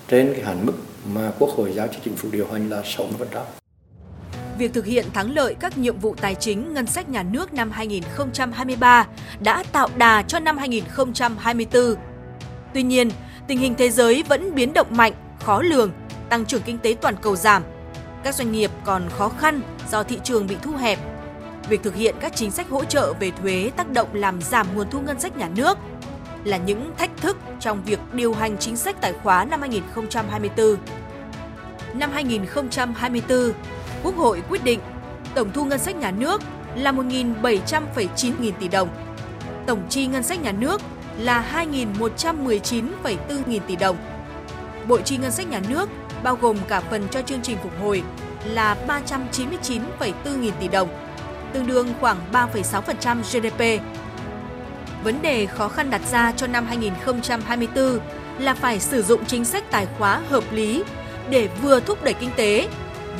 trên 0.08 0.32
cái 0.34 0.44
hạn 0.44 0.66
mức 0.66 0.72
mà 1.14 1.32
quốc 1.38 1.50
hội 1.50 1.72
giao 1.72 1.86
cho 1.86 1.98
chính 2.04 2.16
phủ 2.16 2.28
điều 2.32 2.46
hành 2.52 2.70
là 2.70 2.82
60%. 2.82 3.06
Việc 4.58 4.74
thực 4.74 4.86
hiện 4.86 5.04
thắng 5.14 5.34
lợi 5.34 5.54
các 5.60 5.78
nhiệm 5.78 5.98
vụ 5.98 6.14
tài 6.20 6.34
chính 6.34 6.74
ngân 6.74 6.86
sách 6.86 7.08
nhà 7.08 7.22
nước 7.22 7.52
năm 7.52 7.70
2023 7.70 9.06
đã 9.40 9.64
tạo 9.72 9.88
đà 9.96 10.22
cho 10.22 10.38
năm 10.38 10.58
2024. 10.58 11.94
Tuy 12.74 12.82
nhiên, 12.82 13.10
tình 13.46 13.58
hình 13.58 13.74
thế 13.78 13.90
giới 13.90 14.24
vẫn 14.28 14.54
biến 14.54 14.72
động 14.72 14.86
mạnh, 14.90 15.12
khó 15.44 15.62
lường, 15.62 15.92
tăng 16.28 16.44
trưởng 16.44 16.62
kinh 16.62 16.78
tế 16.78 16.96
toàn 17.00 17.16
cầu 17.22 17.36
giảm. 17.36 17.62
Các 18.24 18.34
doanh 18.34 18.52
nghiệp 18.52 18.70
còn 18.84 19.08
khó 19.18 19.28
khăn 19.28 19.60
do 19.90 20.02
thị 20.02 20.18
trường 20.24 20.46
bị 20.46 20.56
thu 20.62 20.72
hẹp. 20.72 20.98
Việc 21.68 21.82
thực 21.82 21.94
hiện 21.94 22.14
các 22.20 22.32
chính 22.36 22.50
sách 22.50 22.68
hỗ 22.68 22.84
trợ 22.84 23.12
về 23.20 23.30
thuế 23.30 23.70
tác 23.76 23.90
động 23.90 24.08
làm 24.12 24.42
giảm 24.42 24.66
nguồn 24.74 24.90
thu 24.90 25.00
ngân 25.00 25.20
sách 25.20 25.36
nhà 25.36 25.48
nước 25.56 25.78
là 26.44 26.56
những 26.56 26.90
thách 26.98 27.16
thức 27.16 27.36
trong 27.60 27.82
việc 27.84 27.98
điều 28.12 28.34
hành 28.34 28.58
chính 28.58 28.76
sách 28.76 29.00
tài 29.00 29.12
khóa 29.12 29.44
năm 29.44 29.60
2024. 29.60 30.76
Năm 31.94 32.10
2024, 32.12 33.52
Quốc 34.02 34.16
hội 34.16 34.42
quyết 34.48 34.64
định 34.64 34.80
tổng 35.34 35.52
thu 35.52 35.64
ngân 35.64 35.78
sách 35.78 35.96
nhà 35.96 36.10
nước 36.10 36.42
là 36.76 36.92
1.700,9 36.92 38.32
nghìn 38.40 38.54
tỷ 38.54 38.68
đồng. 38.68 38.88
Tổng 39.66 39.82
chi 39.88 40.06
ngân 40.06 40.22
sách 40.22 40.42
nhà 40.42 40.52
nước 40.52 40.80
là 41.18 41.44
2.119,4 41.52 43.16
nghìn 43.46 43.62
tỷ 43.66 43.76
đồng. 43.76 43.96
Bộ 44.88 45.00
chi 45.00 45.16
ngân 45.16 45.30
sách 45.30 45.48
nhà 45.48 45.60
nước 45.68 45.88
bao 46.22 46.36
gồm 46.36 46.56
cả 46.68 46.80
phần 46.80 47.08
cho 47.10 47.22
chương 47.22 47.42
trình 47.42 47.58
phục 47.62 47.72
hồi 47.82 48.02
là 48.44 48.76
399,4 48.88 50.38
nghìn 50.40 50.54
tỷ 50.60 50.68
đồng, 50.68 50.88
tương 51.52 51.66
đương 51.66 51.88
khoảng 52.00 52.16
3,6% 52.32 53.22
GDP. 53.22 53.82
Vấn 55.04 55.22
đề 55.22 55.46
khó 55.46 55.68
khăn 55.68 55.90
đặt 55.90 56.00
ra 56.10 56.32
cho 56.36 56.46
năm 56.46 56.66
2024 56.66 57.98
là 58.38 58.54
phải 58.54 58.80
sử 58.80 59.02
dụng 59.02 59.24
chính 59.24 59.44
sách 59.44 59.64
tài 59.70 59.86
khóa 59.98 60.20
hợp 60.28 60.44
lý 60.52 60.84
để 61.30 61.48
vừa 61.62 61.80
thúc 61.80 62.04
đẩy 62.04 62.14
kinh 62.14 62.30
tế, 62.36 62.68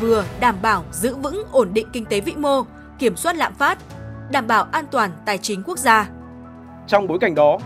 vừa 0.01 0.25
đảm 0.41 0.57
bảo 0.63 0.85
giữ 0.93 1.15
vững 1.15 1.43
ổn 1.53 1.69
định 1.73 1.87
kinh 1.93 2.05
tế 2.05 2.21
vĩ 2.21 2.33
mô, 2.37 2.63
kiểm 2.99 3.17
soát 3.17 3.37
lạm 3.37 3.55
phát, 3.55 3.79
đảm 4.31 4.47
bảo 4.47 4.67
an 4.73 4.85
toàn 4.91 5.11
tài 5.27 5.39
chính 5.39 5.63
quốc 5.63 5.79
gia. 5.79 6.09
Trong 6.87 7.07
bối 7.07 7.19
cảnh 7.21 7.35
đó, 7.35 7.59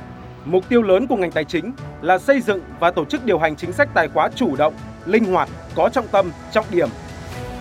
mục 0.44 0.68
tiêu 0.68 0.82
lớn 0.82 1.06
của 1.06 1.16
ngành 1.16 1.32
tài 1.32 1.44
chính 1.44 1.72
là 2.02 2.18
xây 2.18 2.40
dựng 2.40 2.60
và 2.80 2.90
tổ 2.90 3.04
chức 3.04 3.24
điều 3.24 3.38
hành 3.38 3.56
chính 3.56 3.72
sách 3.72 3.88
tài 3.94 4.08
khóa 4.08 4.28
chủ 4.34 4.56
động, 4.56 4.74
linh 5.06 5.24
hoạt, 5.24 5.48
có 5.74 5.88
trọng 5.88 6.08
tâm, 6.08 6.30
trọng 6.52 6.66
điểm, 6.70 6.88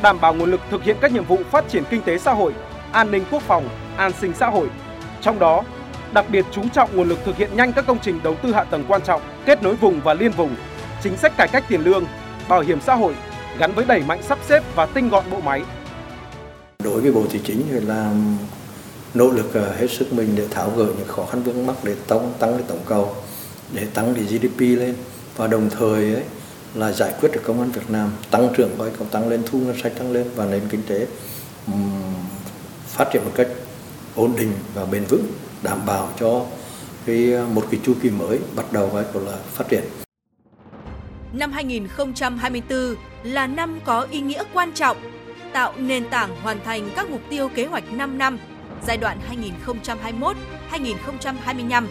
đảm 0.02 0.22
bảo 0.22 0.34
nguồn 0.34 0.52
lực 0.52 0.62
thực 0.72 0.84
hiện 0.84 0.98
các 1.02 1.12
nhiệm 1.12 1.26
vụ 1.26 1.38
phát 1.52 1.70
triển 1.70 1.84
kinh 1.90 2.02
tế 2.02 2.18
xã 2.18 2.34
hội, 2.34 2.54
an 2.92 3.12
ninh 3.12 3.24
quốc 3.32 3.42
phòng, 3.42 3.70
an 3.98 4.12
sinh 4.22 4.34
xã 4.34 4.48
hội. 4.50 4.70
Trong 5.22 5.40
đó, 5.40 5.64
đặc 6.14 6.26
biệt 6.30 6.46
chú 6.52 6.62
trọng 6.74 6.96
nguồn 6.96 7.10
lực 7.10 7.20
thực 7.26 7.38
hiện 7.38 7.50
nhanh 7.56 7.74
các 7.74 7.86
công 7.88 8.00
trình 8.02 8.20
đầu 8.24 8.36
tư 8.36 8.54
hạ 8.54 8.64
tầng 8.64 8.86
quan 8.88 9.02
trọng, 9.02 9.22
kết 9.46 9.64
nối 9.64 9.76
vùng 9.76 10.02
và 10.02 10.14
liên 10.14 10.32
vùng, 10.32 10.56
chính 11.04 11.18
sách 11.18 11.38
cải 11.38 11.48
cách 11.48 11.66
tiền 11.70 11.82
lương, 11.82 12.06
bảo 12.48 12.62
hiểm 12.62 12.82
xã 12.82 12.96
hội 12.96 13.16
gắn 13.60 13.72
với 13.72 13.86
đẩy 13.86 14.00
mạnh 14.08 14.24
sắp 14.24 14.40
xếp 14.50 14.64
và 14.76 14.86
tinh 14.86 15.10
gọn 15.10 15.24
bộ 15.32 15.42
máy. 15.42 15.62
Đối 16.84 17.02
với 17.02 17.12
Bộ 17.12 17.24
Tài 17.30 17.42
chính 17.44 17.64
thì 17.72 17.80
là 17.80 18.12
nỗ 19.14 19.30
lực 19.30 19.54
ờ, 19.54 19.76
hết 19.76 19.88
sức 19.92 20.14
mình 20.14 20.30
để 20.36 20.48
tháo 20.52 20.70
gỡ 20.70 20.86
những 20.86 21.08
khó 21.08 21.26
khăn 21.26 21.44
vướng 21.44 21.68
mắc 21.68 21.76
để 21.84 21.96
tăng 22.08 22.34
tăng 22.40 22.54
cái 22.54 22.64
tổng 22.68 22.82
cầu, 22.86 23.16
để 23.74 23.88
tăng 23.94 24.16
cái 24.16 24.24
GDP 24.24 24.60
lên. 24.60 24.96
Và 25.38 25.48
đồng 25.48 25.70
thời 25.70 26.14
ấy, 26.14 26.24
là 26.76 26.92
giải 26.92 27.14
quyết 27.20 27.32
được 27.32 27.42
công 27.44 27.60
an 27.60 27.72
Việt 27.72 27.90
Nam 27.90 28.12
tăng 28.32 28.50
trưởng 28.58 28.70
coi 28.78 28.90
cầu 28.98 29.08
tăng 29.12 29.30
lên 29.30 29.44
thu 29.52 29.60
ngân 29.60 29.76
sách 29.84 29.92
tăng 29.98 30.12
lên 30.12 30.28
và 30.36 30.46
nền 30.46 30.62
kinh 30.70 30.82
tế 30.88 31.08
um, 31.68 31.92
phát 32.88 33.08
triển 33.14 33.24
một 33.26 33.32
cách 33.36 33.48
ổn 34.16 34.34
định 34.38 34.52
và 34.74 34.86
bền 34.86 35.04
vững 35.10 35.26
đảm 35.64 35.80
bảo 35.86 36.10
cho 36.20 36.46
cái 37.06 37.34
một 37.54 37.66
cái 37.72 37.80
chu 37.84 37.94
kỳ 38.02 38.10
mới 38.10 38.40
bắt 38.56 38.74
đầu 38.74 38.90
gọi 38.94 39.04
là 39.26 39.38
phát 39.48 39.66
triển. 39.70 39.84
Năm 41.34 41.52
2024 41.52 42.96
là 43.24 43.48
năm 43.48 43.80
có 43.86 44.08
ý 44.12 44.22
nghĩa 44.22 44.44
quan 44.54 44.72
trọng, 44.72 44.98
tạo 45.54 45.74
nền 45.78 46.10
tảng 46.10 46.36
hoàn 46.42 46.64
thành 46.64 46.90
các 46.96 47.10
mục 47.10 47.22
tiêu 47.30 47.50
kế 47.56 47.66
hoạch 47.66 47.94
5 47.94 48.18
năm 48.18 48.40
giai 48.88 48.98
đoạn 48.98 49.20
2021-2025. 50.72 51.88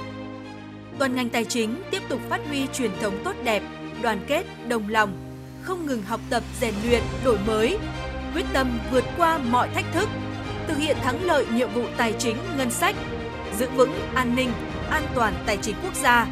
Toàn 0.99 1.15
ngành 1.15 1.29
tài 1.29 1.45
chính 1.45 1.83
tiếp 1.91 2.03
tục 2.09 2.21
phát 2.29 2.41
huy 2.49 2.67
truyền 2.73 2.91
thống 3.03 3.15
tốt 3.25 3.37
đẹp, 3.45 3.63
đoàn 4.03 4.21
kết, 4.27 4.45
đồng 4.69 4.89
lòng, 4.89 5.13
không 5.63 5.87
ngừng 5.87 6.03
học 6.03 6.21
tập, 6.31 6.43
rèn 6.61 6.75
luyện, 6.89 7.03
đổi 7.25 7.39
mới, 7.47 7.79
quyết 8.35 8.45
tâm 8.53 8.79
vượt 8.91 9.05
qua 9.17 9.39
mọi 9.39 9.69
thách 9.75 9.93
thức, 9.95 10.09
thực 10.69 10.79
hiện 10.79 10.97
thắng 11.03 11.25
lợi 11.25 11.47
nhiệm 11.55 11.73
vụ 11.75 11.83
tài 11.97 12.15
chính 12.19 12.37
ngân 12.59 12.71
sách, 12.71 12.97
giữ 13.63 13.69
vững 13.77 13.93
an 14.15 14.37
ninh, 14.37 14.53
an 14.91 15.07
toàn 15.15 15.35
tài 15.47 15.57
chính 15.63 15.77
quốc 15.83 15.95
gia, 16.03 16.27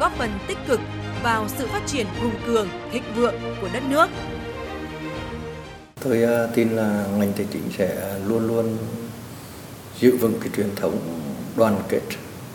góp 0.00 0.12
phần 0.18 0.30
tích 0.48 0.58
cực 0.68 0.80
vào 1.22 1.48
sự 1.58 1.66
phát 1.66 1.82
triển 1.86 2.06
hùng 2.20 2.34
cường, 2.46 2.68
thịnh 2.92 3.02
vượng 3.16 3.34
của 3.60 3.68
đất 3.72 3.82
nước. 3.88 4.06
Tôi 6.00 6.22
ờ, 6.22 6.50
tin 6.54 6.68
là 6.68 7.06
ngành 7.18 7.32
tài 7.32 7.46
chính 7.52 7.62
sẽ 7.78 8.18
luôn 8.26 8.46
luôn 8.46 8.76
giữ 10.00 10.16
vững 10.16 10.34
cái 10.40 10.48
truyền 10.56 10.74
thống 10.76 10.98
đoàn 11.56 11.80
kết, 11.88 12.02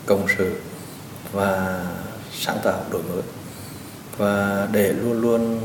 cộng 0.06 0.26
sự 0.38 0.52
và 1.32 1.82
sáng 2.32 2.58
tạo 2.64 2.84
đổi 2.90 3.02
mới 3.02 3.22
và 4.16 4.68
để 4.72 4.92
luôn 4.92 5.20
luôn 5.20 5.60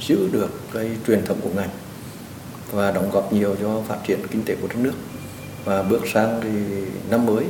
giữ 0.00 0.28
được 0.32 0.50
cái 0.72 0.90
truyền 1.06 1.24
thống 1.26 1.40
của 1.42 1.50
ngành 1.56 1.70
và 2.72 2.90
đóng 2.90 3.10
góp 3.10 3.32
nhiều 3.32 3.56
cho 3.60 3.82
phát 3.88 3.98
triển 4.06 4.26
kinh 4.30 4.44
tế 4.44 4.56
của 4.60 4.68
đất 4.68 4.78
nước 4.78 4.94
và 5.64 5.82
bước 5.82 6.02
sang 6.12 6.40
thì 6.42 6.84
năm 7.10 7.26
mới 7.26 7.44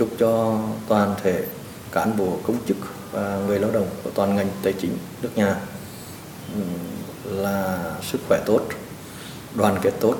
chúc 0.00 0.08
cho 0.18 0.58
toàn 0.88 1.14
thể 1.22 1.44
cán 1.92 2.16
bộ, 2.16 2.38
công 2.42 2.56
chức 2.66 2.76
và 3.12 3.40
người 3.46 3.58
lao 3.58 3.70
động 3.70 3.86
của 4.04 4.10
toàn 4.14 4.36
ngành 4.36 4.48
tài 4.62 4.72
chính 4.72 4.90
nước 5.22 5.28
nhà 5.34 5.56
là 7.24 7.78
sức 8.02 8.20
khỏe 8.28 8.40
tốt, 8.46 8.60
đoàn 9.54 9.78
kết 9.82 9.90
tốt, 10.00 10.16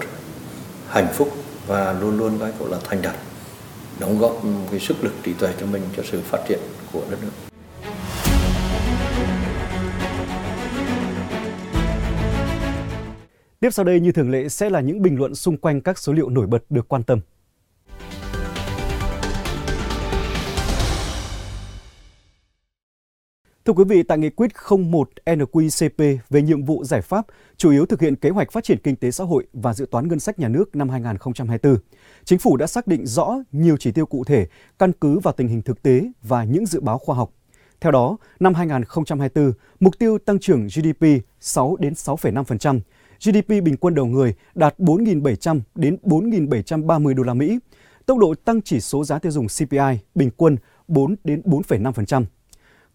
hạnh 0.88 1.08
phúc 1.14 1.32
và 1.66 1.92
luôn 2.00 2.18
luôn 2.18 2.38
cái 2.38 2.52
gọi 2.58 2.70
là 2.70 2.78
thành 2.84 3.02
đạt, 3.02 3.14
đóng 3.98 4.18
góp 4.18 4.42
cái 4.70 4.80
sức 4.80 5.04
lực 5.04 5.12
trí 5.22 5.32
tuệ 5.32 5.52
cho 5.60 5.66
mình 5.66 5.82
cho 5.96 6.02
sự 6.12 6.20
phát 6.20 6.38
triển 6.48 6.58
của 6.92 7.02
đất 7.10 7.18
nước 7.22 7.30
Tiếp 13.60 13.70
sau 13.70 13.84
đây, 13.84 14.00
như 14.00 14.12
thường 14.12 14.30
lệ, 14.30 14.48
sẽ 14.48 14.70
là 14.70 14.80
những 14.80 15.02
bình 15.02 15.18
luận 15.18 15.34
xung 15.34 15.56
quanh 15.56 15.80
các 15.80 15.98
số 15.98 16.12
liệu 16.12 16.28
nổi 16.28 16.46
bật 16.46 16.62
được 16.70 16.88
quan 16.88 17.02
tâm. 17.02 17.20
Thưa 23.70 23.74
quý 23.74 23.84
vị, 23.84 24.02
tại 24.02 24.18
nghị 24.18 24.30
quyết 24.30 24.50
01 24.70 25.10
NQCP 25.26 26.18
về 26.30 26.42
nhiệm 26.42 26.64
vụ 26.64 26.84
giải 26.84 27.02
pháp 27.02 27.26
chủ 27.56 27.70
yếu 27.70 27.86
thực 27.86 28.00
hiện 28.00 28.16
kế 28.16 28.30
hoạch 28.30 28.52
phát 28.52 28.64
triển 28.64 28.78
kinh 28.78 28.96
tế 28.96 29.10
xã 29.10 29.24
hội 29.24 29.46
và 29.52 29.74
dự 29.74 29.86
toán 29.90 30.08
ngân 30.08 30.20
sách 30.20 30.38
nhà 30.38 30.48
nước 30.48 30.76
năm 30.76 30.88
2024, 30.88 31.76
Chính 32.24 32.38
phủ 32.38 32.56
đã 32.56 32.66
xác 32.66 32.86
định 32.86 33.06
rõ 33.06 33.38
nhiều 33.52 33.76
chỉ 33.76 33.92
tiêu 33.92 34.06
cụ 34.06 34.24
thể 34.24 34.46
căn 34.78 34.92
cứ 34.92 35.18
vào 35.18 35.34
tình 35.36 35.48
hình 35.48 35.62
thực 35.62 35.82
tế 35.82 36.02
và 36.22 36.44
những 36.44 36.66
dự 36.66 36.80
báo 36.80 36.98
khoa 36.98 37.16
học. 37.16 37.30
Theo 37.80 37.92
đó, 37.92 38.16
năm 38.40 38.54
2024, 38.54 39.52
mục 39.80 39.98
tiêu 39.98 40.18
tăng 40.18 40.38
trưởng 40.38 40.66
GDP 40.66 41.06
6 41.40 41.76
đến 41.80 41.92
6,5%, 41.92 42.80
GDP 43.24 43.48
bình 43.48 43.76
quân 43.76 43.94
đầu 43.94 44.06
người 44.06 44.34
đạt 44.54 44.78
4.700 44.78 45.60
đến 45.74 45.96
4.730 46.02 47.14
đô 47.14 47.22
la 47.22 47.34
Mỹ. 47.34 47.58
Tốc 48.06 48.18
độ 48.18 48.34
tăng 48.44 48.62
chỉ 48.62 48.80
số 48.80 49.04
giá 49.04 49.18
tiêu 49.18 49.32
dùng 49.32 49.46
CPI 49.46 49.98
bình 50.14 50.30
quân 50.36 50.56
4 50.88 51.16
đến 51.24 51.42
4,5%. 51.44 52.24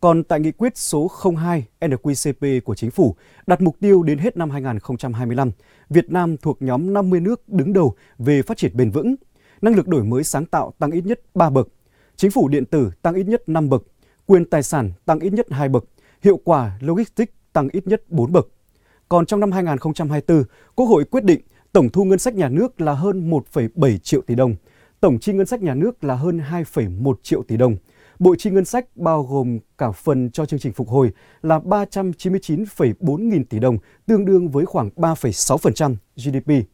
Còn 0.06 0.24
tại 0.24 0.40
nghị 0.40 0.52
quyết 0.52 0.78
số 0.78 1.12
02 1.36 1.68
NQCP 1.82 2.62
của 2.62 2.76
chính 2.76 2.92
phủ 2.92 3.16
đặt 3.48 3.62
mục 3.62 3.76
tiêu 3.80 4.04
đến 4.04 4.18
hết 4.18 4.38
năm 4.38 4.50
2025, 4.50 5.52
Việt 5.90 6.12
Nam 6.12 6.38
thuộc 6.38 6.62
nhóm 6.62 6.94
50 6.94 7.20
nước 7.20 7.50
đứng 7.50 7.74
đầu 7.74 7.96
về 8.18 8.42
phát 8.42 8.58
triển 8.58 8.78
bền 8.78 8.92
vững, 8.92 9.16
năng 9.62 9.76
lực 9.76 9.88
đổi 9.88 10.04
mới 10.04 10.24
sáng 10.24 10.46
tạo 10.46 10.74
tăng 10.80 10.92
ít 10.92 11.06
nhất 11.06 11.22
3 11.34 11.50
bậc, 11.50 11.68
chính 12.16 12.32
phủ 12.32 12.48
điện 12.48 12.66
tử 12.66 12.92
tăng 13.02 13.14
ít 13.14 13.24
nhất 13.24 13.50
5 13.50 13.70
bậc, 13.70 13.84
quyền 14.26 14.46
tài 14.46 14.64
sản 14.64 14.92
tăng 15.06 15.20
ít 15.20 15.34
nhất 15.34 15.46
2 15.52 15.70
bậc, 15.70 15.86
hiệu 16.22 16.40
quả 16.44 16.78
logistics 16.82 17.34
tăng 17.54 17.68
ít 17.72 17.88
nhất 17.88 18.04
4 18.10 18.32
bậc. 18.32 18.48
Còn 19.10 19.26
trong 19.26 19.40
năm 19.40 19.52
2024, 19.52 20.44
Quốc 20.76 20.86
hội 20.86 21.04
quyết 21.04 21.24
định 21.24 21.42
tổng 21.72 21.90
thu 21.90 22.04
ngân 22.04 22.20
sách 22.20 22.36
nhà 22.36 22.50
nước 22.50 22.82
là 22.82 22.94
hơn 22.94 23.30
1,7 23.32 23.98
triệu 23.98 24.22
tỷ 24.22 24.36
đồng, 24.36 24.56
tổng 25.00 25.20
chi 25.20 25.34
ngân 25.34 25.46
sách 25.46 25.62
nhà 25.62 25.74
nước 25.74 26.04
là 26.04 26.16
hơn 26.16 26.42
2,1 26.52 27.14
triệu 27.24 27.44
tỷ 27.44 27.58
đồng. 27.58 27.76
Bộ 28.20 28.36
chi 28.36 28.50
ngân 28.50 28.66
sách 28.66 28.98
bao 28.98 29.24
gồm 29.24 29.60
cả 29.78 29.92
phần 29.92 30.32
cho 30.32 30.46
chương 30.46 30.60
trình 30.60 30.74
phục 30.74 30.90
hồi 30.90 31.12
là 31.42 31.60
399,4 31.60 33.30
nghìn 33.30 33.46
tỷ 33.46 33.60
đồng, 33.60 33.78
tương 34.06 34.26
đương 34.26 34.50
với 34.50 34.66
khoảng 34.66 34.90
3,6% 34.96 35.96
GDP. 36.16 36.68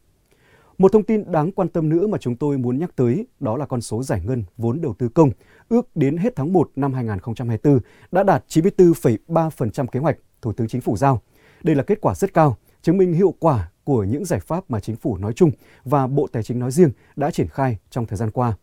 Một 0.78 0.92
thông 0.92 1.02
tin 1.02 1.32
đáng 1.32 1.52
quan 1.52 1.68
tâm 1.68 1.88
nữa 1.88 2.06
mà 2.06 2.18
chúng 2.18 2.36
tôi 2.36 2.58
muốn 2.58 2.78
nhắc 2.78 2.96
tới 2.96 3.26
đó 3.40 3.56
là 3.56 3.66
con 3.66 3.80
số 3.80 4.02
giải 4.02 4.20
ngân 4.24 4.44
vốn 4.56 4.80
đầu 4.80 4.94
tư 4.98 5.08
công 5.08 5.30
ước 5.68 5.96
đến 5.96 6.16
hết 6.16 6.36
tháng 6.36 6.52
1 6.52 6.70
năm 6.76 6.92
2024 6.92 7.78
đã 8.12 8.22
đạt 8.22 8.44
94,3% 8.48 9.86
kế 9.86 10.00
hoạch 10.00 10.18
Thủ 10.42 10.52
tướng 10.52 10.68
Chính 10.68 10.80
phủ 10.80 10.96
giao. 10.96 11.20
Đây 11.62 11.76
là 11.76 11.82
kết 11.82 11.98
quả 12.00 12.14
rất 12.14 12.34
cao, 12.34 12.56
chứng 12.82 12.98
minh 12.98 13.12
hiệu 13.12 13.34
quả 13.38 13.70
của 13.84 14.04
những 14.04 14.24
giải 14.24 14.40
pháp 14.40 14.70
mà 14.70 14.80
chính 14.80 14.96
phủ 14.96 15.16
nói 15.16 15.32
chung 15.32 15.50
và 15.84 16.06
Bộ 16.06 16.26
Tài 16.32 16.42
chính 16.42 16.58
nói 16.58 16.70
riêng 16.70 16.90
đã 17.16 17.30
triển 17.30 17.48
khai 17.48 17.78
trong 17.90 18.06
thời 18.06 18.16
gian 18.16 18.30
qua. 18.30 18.56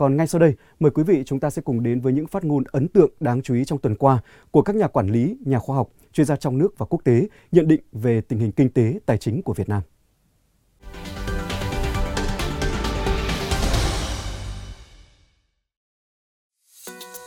Còn 0.00 0.16
ngay 0.16 0.26
sau 0.26 0.38
đây, 0.38 0.54
mời 0.80 0.90
quý 0.90 1.02
vị 1.02 1.22
chúng 1.26 1.40
ta 1.40 1.50
sẽ 1.50 1.62
cùng 1.62 1.82
đến 1.82 2.00
với 2.00 2.12
những 2.12 2.26
phát 2.26 2.44
ngôn 2.44 2.64
ấn 2.72 2.88
tượng 2.88 3.10
đáng 3.20 3.42
chú 3.42 3.54
ý 3.54 3.64
trong 3.64 3.78
tuần 3.78 3.94
qua 3.94 4.18
của 4.50 4.62
các 4.62 4.76
nhà 4.76 4.88
quản 4.88 5.08
lý, 5.08 5.36
nhà 5.44 5.58
khoa 5.58 5.76
học, 5.76 5.88
chuyên 6.12 6.26
gia 6.26 6.36
trong 6.36 6.58
nước 6.58 6.78
và 6.78 6.86
quốc 6.86 7.04
tế 7.04 7.28
nhận 7.52 7.68
định 7.68 7.80
về 7.92 8.20
tình 8.20 8.38
hình 8.38 8.52
kinh 8.52 8.70
tế, 8.70 8.98
tài 9.06 9.18
chính 9.18 9.42
của 9.42 9.54
Việt 9.54 9.68
Nam. 9.68 9.82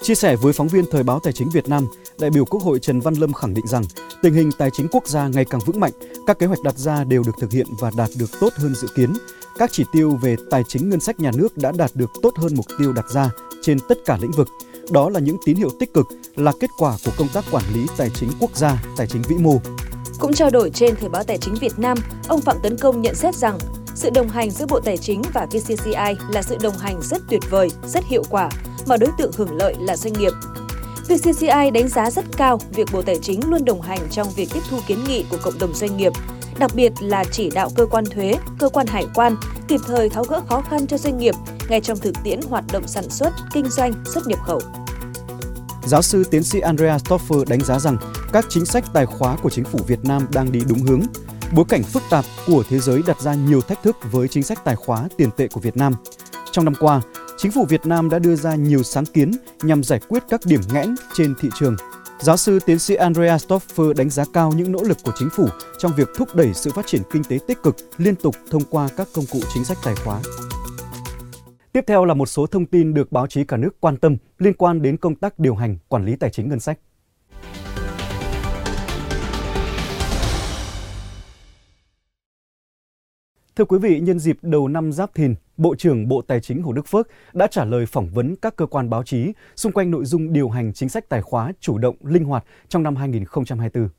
Chia 0.03 0.15
sẻ 0.15 0.36
với 0.36 0.53
phóng 0.53 0.67
viên 0.67 0.86
Thời 0.91 1.03
báo 1.03 1.19
Tài 1.19 1.33
chính 1.33 1.50
Việt 1.50 1.67
Nam, 1.67 1.88
đại 2.19 2.29
biểu 2.29 2.45
Quốc 2.45 2.63
hội 2.63 2.79
Trần 2.79 3.00
Văn 3.00 3.13
Lâm 3.13 3.33
khẳng 3.33 3.53
định 3.53 3.67
rằng 3.67 3.83
tình 4.22 4.33
hình 4.33 4.51
tài 4.57 4.69
chính 4.74 4.88
quốc 4.91 5.07
gia 5.07 5.27
ngày 5.27 5.45
càng 5.45 5.62
vững 5.65 5.79
mạnh, 5.79 5.91
các 6.27 6.39
kế 6.39 6.45
hoạch 6.45 6.63
đặt 6.63 6.77
ra 6.77 7.03
đều 7.03 7.24
được 7.24 7.31
thực 7.39 7.51
hiện 7.51 7.67
và 7.79 7.91
đạt 7.98 8.10
được 8.19 8.31
tốt 8.41 8.53
hơn 8.55 8.75
dự 8.75 8.88
kiến. 8.95 9.13
Các 9.57 9.69
chỉ 9.74 9.83
tiêu 9.93 10.17
về 10.22 10.36
tài 10.50 10.63
chính 10.67 10.89
ngân 10.89 11.00
sách 11.00 11.19
nhà 11.19 11.31
nước 11.36 11.57
đã 11.57 11.72
đạt 11.77 11.91
được 11.93 12.12
tốt 12.22 12.33
hơn 12.38 12.55
mục 12.55 12.65
tiêu 12.79 12.93
đặt 12.93 13.05
ra 13.10 13.29
trên 13.62 13.77
tất 13.89 13.98
cả 14.05 14.17
lĩnh 14.22 14.31
vực. 14.31 14.48
Đó 14.91 15.10
là 15.10 15.19
những 15.19 15.38
tín 15.45 15.57
hiệu 15.57 15.69
tích 15.79 15.93
cực, 15.93 16.07
là 16.36 16.51
kết 16.60 16.69
quả 16.77 16.98
của 17.05 17.12
công 17.17 17.27
tác 17.33 17.45
quản 17.51 17.63
lý 17.74 17.88
tài 17.98 18.10
chính 18.10 18.29
quốc 18.39 18.57
gia, 18.57 18.83
tài 18.98 19.07
chính 19.07 19.22
vĩ 19.22 19.36
mô. 19.36 19.57
Cũng 20.19 20.33
trao 20.33 20.50
đổi 20.50 20.69
trên 20.69 20.95
Thời 20.95 21.10
báo 21.10 21.24
Tài 21.24 21.38
chính 21.38 21.55
Việt 21.55 21.79
Nam, 21.79 21.98
ông 22.27 22.41
Phạm 22.41 22.57
Tấn 22.63 22.77
Công 22.77 23.01
nhận 23.01 23.15
xét 23.15 23.36
rằng 23.36 23.57
sự 23.95 24.10
đồng 24.10 24.29
hành 24.29 24.51
giữa 24.51 24.65
Bộ 24.65 24.79
Tài 24.79 24.98
chính 24.98 25.22
và 25.33 25.45
VCCI 25.45 26.15
là 26.29 26.41
sự 26.41 26.57
đồng 26.62 26.77
hành 26.77 27.01
rất 27.01 27.22
tuyệt 27.29 27.41
vời, 27.50 27.69
rất 27.88 28.03
hiệu 28.05 28.24
quả, 28.29 28.50
mà 28.88 28.98
đối 28.98 29.10
tượng 29.18 29.32
hưởng 29.38 29.58
lợi 29.58 29.75
là 29.80 29.98
doanh 29.98 30.13
nghiệp. 30.13 30.32
VCCI 31.10 31.72
đánh 31.74 31.88
giá 31.88 32.12
rất 32.12 32.25
cao 32.38 32.60
việc 32.72 32.88
Bộ 32.94 33.02
Tài 33.02 33.16
chính 33.22 33.50
luôn 33.50 33.66
đồng 33.66 33.82
hành 33.82 34.00
trong 34.12 34.28
việc 34.36 34.50
tiếp 34.54 34.60
thu 34.70 34.78
kiến 34.88 34.98
nghị 35.08 35.25
của 35.30 35.38
cộng 35.44 35.60
đồng 35.60 35.74
doanh 35.74 35.98
nghiệp, 35.98 36.12
đặc 36.60 36.72
biệt 36.75 36.94
là 37.00 37.24
chỉ 37.32 37.50
đạo 37.50 37.70
cơ 37.75 37.86
quan 37.86 38.06
thuế, 38.06 38.36
cơ 38.60 38.70
quan 38.70 38.88
hải 38.88 39.06
quan 39.16 39.36
kịp 39.68 39.80
thời 39.88 40.10
tháo 40.10 40.24
gỡ 40.24 40.42
khó 40.50 40.62
khăn 40.70 40.88
cho 40.88 40.98
doanh 40.98 41.18
nghiệp 41.18 41.36
ngay 41.70 41.82
trong 41.82 41.98
thực 41.98 42.16
tiễn 42.24 42.42
hoạt 42.42 42.63
động 42.72 42.88
sản 42.88 43.10
xuất, 43.10 43.30
kinh 43.54 43.70
doanh, 43.70 43.94
xuất 44.06 44.28
nhập 44.28 44.40
khẩu. 44.46 44.62
Giáo 45.86 46.02
sư 46.02 46.24
tiến 46.32 46.44
sĩ 46.44 46.60
Andrea 46.60 46.98
Stoffer 46.98 47.44
đánh 47.48 47.62
giá 47.62 47.80
rằng 47.80 47.98
các 48.34 48.46
chính 48.50 48.66
sách 48.66 48.86
tài 48.94 49.06
khóa 49.06 49.36
của 49.44 49.50
chính 49.50 49.66
phủ 49.66 49.80
Việt 49.88 50.06
Nam 50.06 50.28
đang 50.34 50.52
đi 50.52 50.60
đúng 50.70 50.80
hướng. 50.80 51.02
Bối 51.56 51.66
cảnh 51.70 51.84
phức 51.84 52.04
tạp 52.10 52.25
của 52.48 52.63
thế 52.70 52.80
giới 52.80 53.02
đặt 53.08 53.22
ra 53.22 53.34
nhiều 53.34 53.62
thách 53.62 53.84
thức 53.84 53.98
với 54.12 54.28
chính 54.28 54.44
sách 54.44 54.63
tài 54.63 54.75
khóa 54.75 55.08
tiền 55.18 55.30
tệ 55.38 55.48
của 55.48 55.60
Việt 55.60 55.78
Nam. 55.78 55.94
Trong 56.52 56.66
năm 56.66 56.74
qua, 56.80 57.02
chính 57.44 57.52
phủ 57.52 57.66
Việt 57.66 57.86
Nam 57.86 58.10
đã 58.10 58.20
đưa 58.20 58.36
ra 58.36 58.56
nhiều 58.56 58.84
sáng 58.84 59.06
kiến 59.06 59.32
nhằm 59.64 59.84
giải 59.84 60.00
quyết 60.10 60.24
các 60.30 60.42
điểm 60.46 60.62
nghẽn 60.74 60.96
trên 61.14 61.34
thị 61.40 61.50
trường. 61.60 61.76
Giáo 62.20 62.38
sư 62.38 62.60
tiến 62.66 62.80
sĩ 62.80 62.96
Andrea 62.96 63.38
Stoffer 63.38 63.94
đánh 63.94 64.10
giá 64.10 64.24
cao 64.34 64.52
những 64.56 64.72
nỗ 64.72 64.84
lực 64.84 64.98
của 65.04 65.12
chính 65.16 65.30
phủ 65.30 65.48
trong 65.80 65.92
việc 65.98 66.10
thúc 66.16 66.36
đẩy 66.36 66.54
sự 66.54 66.72
phát 66.76 66.88
triển 66.88 67.02
kinh 67.12 67.24
tế 67.24 67.40
tích 67.48 67.64
cực 67.64 67.76
liên 67.98 68.16
tục 68.16 68.36
thông 68.50 68.62
qua 68.70 68.90
các 68.98 69.08
công 69.14 69.26
cụ 69.32 69.40
chính 69.54 69.66
sách 69.66 69.78
tài 69.84 69.96
khóa. 69.96 70.22
Tiếp 71.72 71.84
theo 71.88 72.06
là 72.06 72.14
một 72.14 72.26
số 72.26 72.48
thông 72.48 72.66
tin 72.66 72.94
được 72.94 73.12
báo 73.12 73.28
chí 73.28 73.44
cả 73.44 73.58
nước 73.58 73.80
quan 73.80 73.98
tâm 73.98 74.18
liên 74.40 74.54
quan 74.54 74.82
đến 74.82 74.98
công 74.98 75.16
tác 75.16 75.40
điều 75.40 75.56
hành, 75.56 75.78
quản 75.88 76.06
lý 76.06 76.16
tài 76.16 76.30
chính 76.30 76.50
ngân 76.50 76.60
sách. 76.60 76.80
Thưa 83.55 83.65
quý 83.65 83.77
vị, 83.77 84.00
nhân 84.00 84.19
dịp 84.19 84.38
đầu 84.41 84.67
năm 84.67 84.91
Giáp 84.91 85.15
Thìn, 85.15 85.36
Bộ 85.57 85.75
trưởng 85.75 86.07
Bộ 86.07 86.22
Tài 86.22 86.39
chính 86.39 86.63
Hồ 86.63 86.74
Đức 86.74 86.88
Phước 86.88 87.07
đã 87.33 87.48
trả 87.48 87.65
lời 87.65 87.86
phỏng 87.86 88.10
vấn 88.10 88.36
các 88.36 88.55
cơ 88.55 88.65
quan 88.65 88.89
báo 88.89 89.03
chí 89.03 89.33
xung 89.55 89.72
quanh 89.72 89.91
nội 89.91 90.05
dung 90.05 90.33
điều 90.33 90.50
hành 90.50 90.74
chính 90.74 90.89
sách 90.89 91.10
tài 91.10 91.22
khóa 91.22 91.51
chủ 91.60 91.77
động, 91.77 91.95
linh 92.03 92.24
hoạt 92.24 92.43
trong 92.69 92.83
năm 92.83 92.95
2024. 92.95 93.89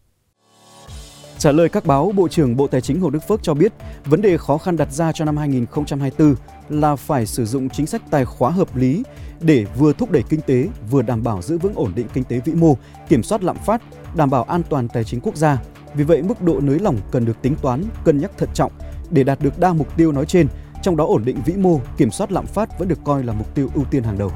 Trả 1.39 1.53
lời 1.53 1.69
các 1.69 1.87
báo, 1.87 2.13
Bộ 2.17 2.29
trưởng 2.29 2.57
Bộ 2.57 2.67
Tài 2.67 2.81
chính 2.81 3.01
Hồ 3.01 3.11
Đức 3.11 3.19
Phước 3.29 3.43
cho 3.43 3.55
biết, 3.55 3.73
vấn 4.05 4.23
đề 4.23 4.37
khó 4.37 4.59
khăn 4.59 4.77
đặt 4.77 4.93
ra 4.93 5.13
cho 5.13 5.25
năm 5.25 5.37
2024 5.37 6.35
là 6.69 6.97
phải 6.97 7.27
sử 7.27 7.45
dụng 7.45 7.69
chính 7.69 7.87
sách 7.87 8.03
tài 8.11 8.25
khóa 8.25 8.51
hợp 8.51 8.77
lý 8.77 9.03
để 9.41 9.67
vừa 9.79 9.93
thúc 9.93 10.11
đẩy 10.11 10.23
kinh 10.29 10.41
tế, 10.41 10.69
vừa 10.91 11.03
đảm 11.03 11.23
bảo 11.23 11.43
giữ 11.43 11.59
vững 11.59 11.75
ổn 11.75 11.93
định 11.95 12.07
kinh 12.15 12.25
tế 12.25 12.41
vĩ 12.45 12.53
mô, 12.53 12.77
kiểm 13.09 13.23
soát 13.23 13.43
lạm 13.43 13.57
phát, 13.57 13.83
đảm 14.17 14.31
bảo 14.31 14.43
an 14.43 14.63
toàn 14.71 14.89
tài 14.89 15.05
chính 15.05 15.21
quốc 15.21 15.37
gia. 15.37 15.63
Vì 15.95 16.05
vậy, 16.05 16.23
mức 16.23 16.43
độ 16.43 16.61
nới 16.61 16.79
lỏng 16.79 16.97
cần 17.11 17.25
được 17.25 17.43
tính 17.43 17.55
toán, 17.63 17.85
cân 18.05 18.19
nhắc 18.19 18.39
thận 18.39 18.49
trọng 18.55 18.73
để 19.11 19.25
đạt 19.25 19.41
được 19.41 19.59
đa 19.59 19.73
mục 19.73 19.97
tiêu 19.97 20.13
nói 20.13 20.27
trên, 20.27 20.49
trong 20.83 20.97
đó 20.97 21.05
ổn 21.05 21.25
định 21.25 21.37
vĩ 21.45 21.53
mô, 21.53 21.81
kiểm 21.97 22.11
soát 22.11 22.33
lạm 22.33 22.47
phát 22.47 22.79
vẫn 22.79 22.89
được 22.89 22.99
coi 23.05 23.25
là 23.25 23.33
mục 23.33 23.55
tiêu 23.55 23.71
ưu 23.75 23.85
tiên 23.85 24.03
hàng 24.03 24.19
đầu. 24.19 24.31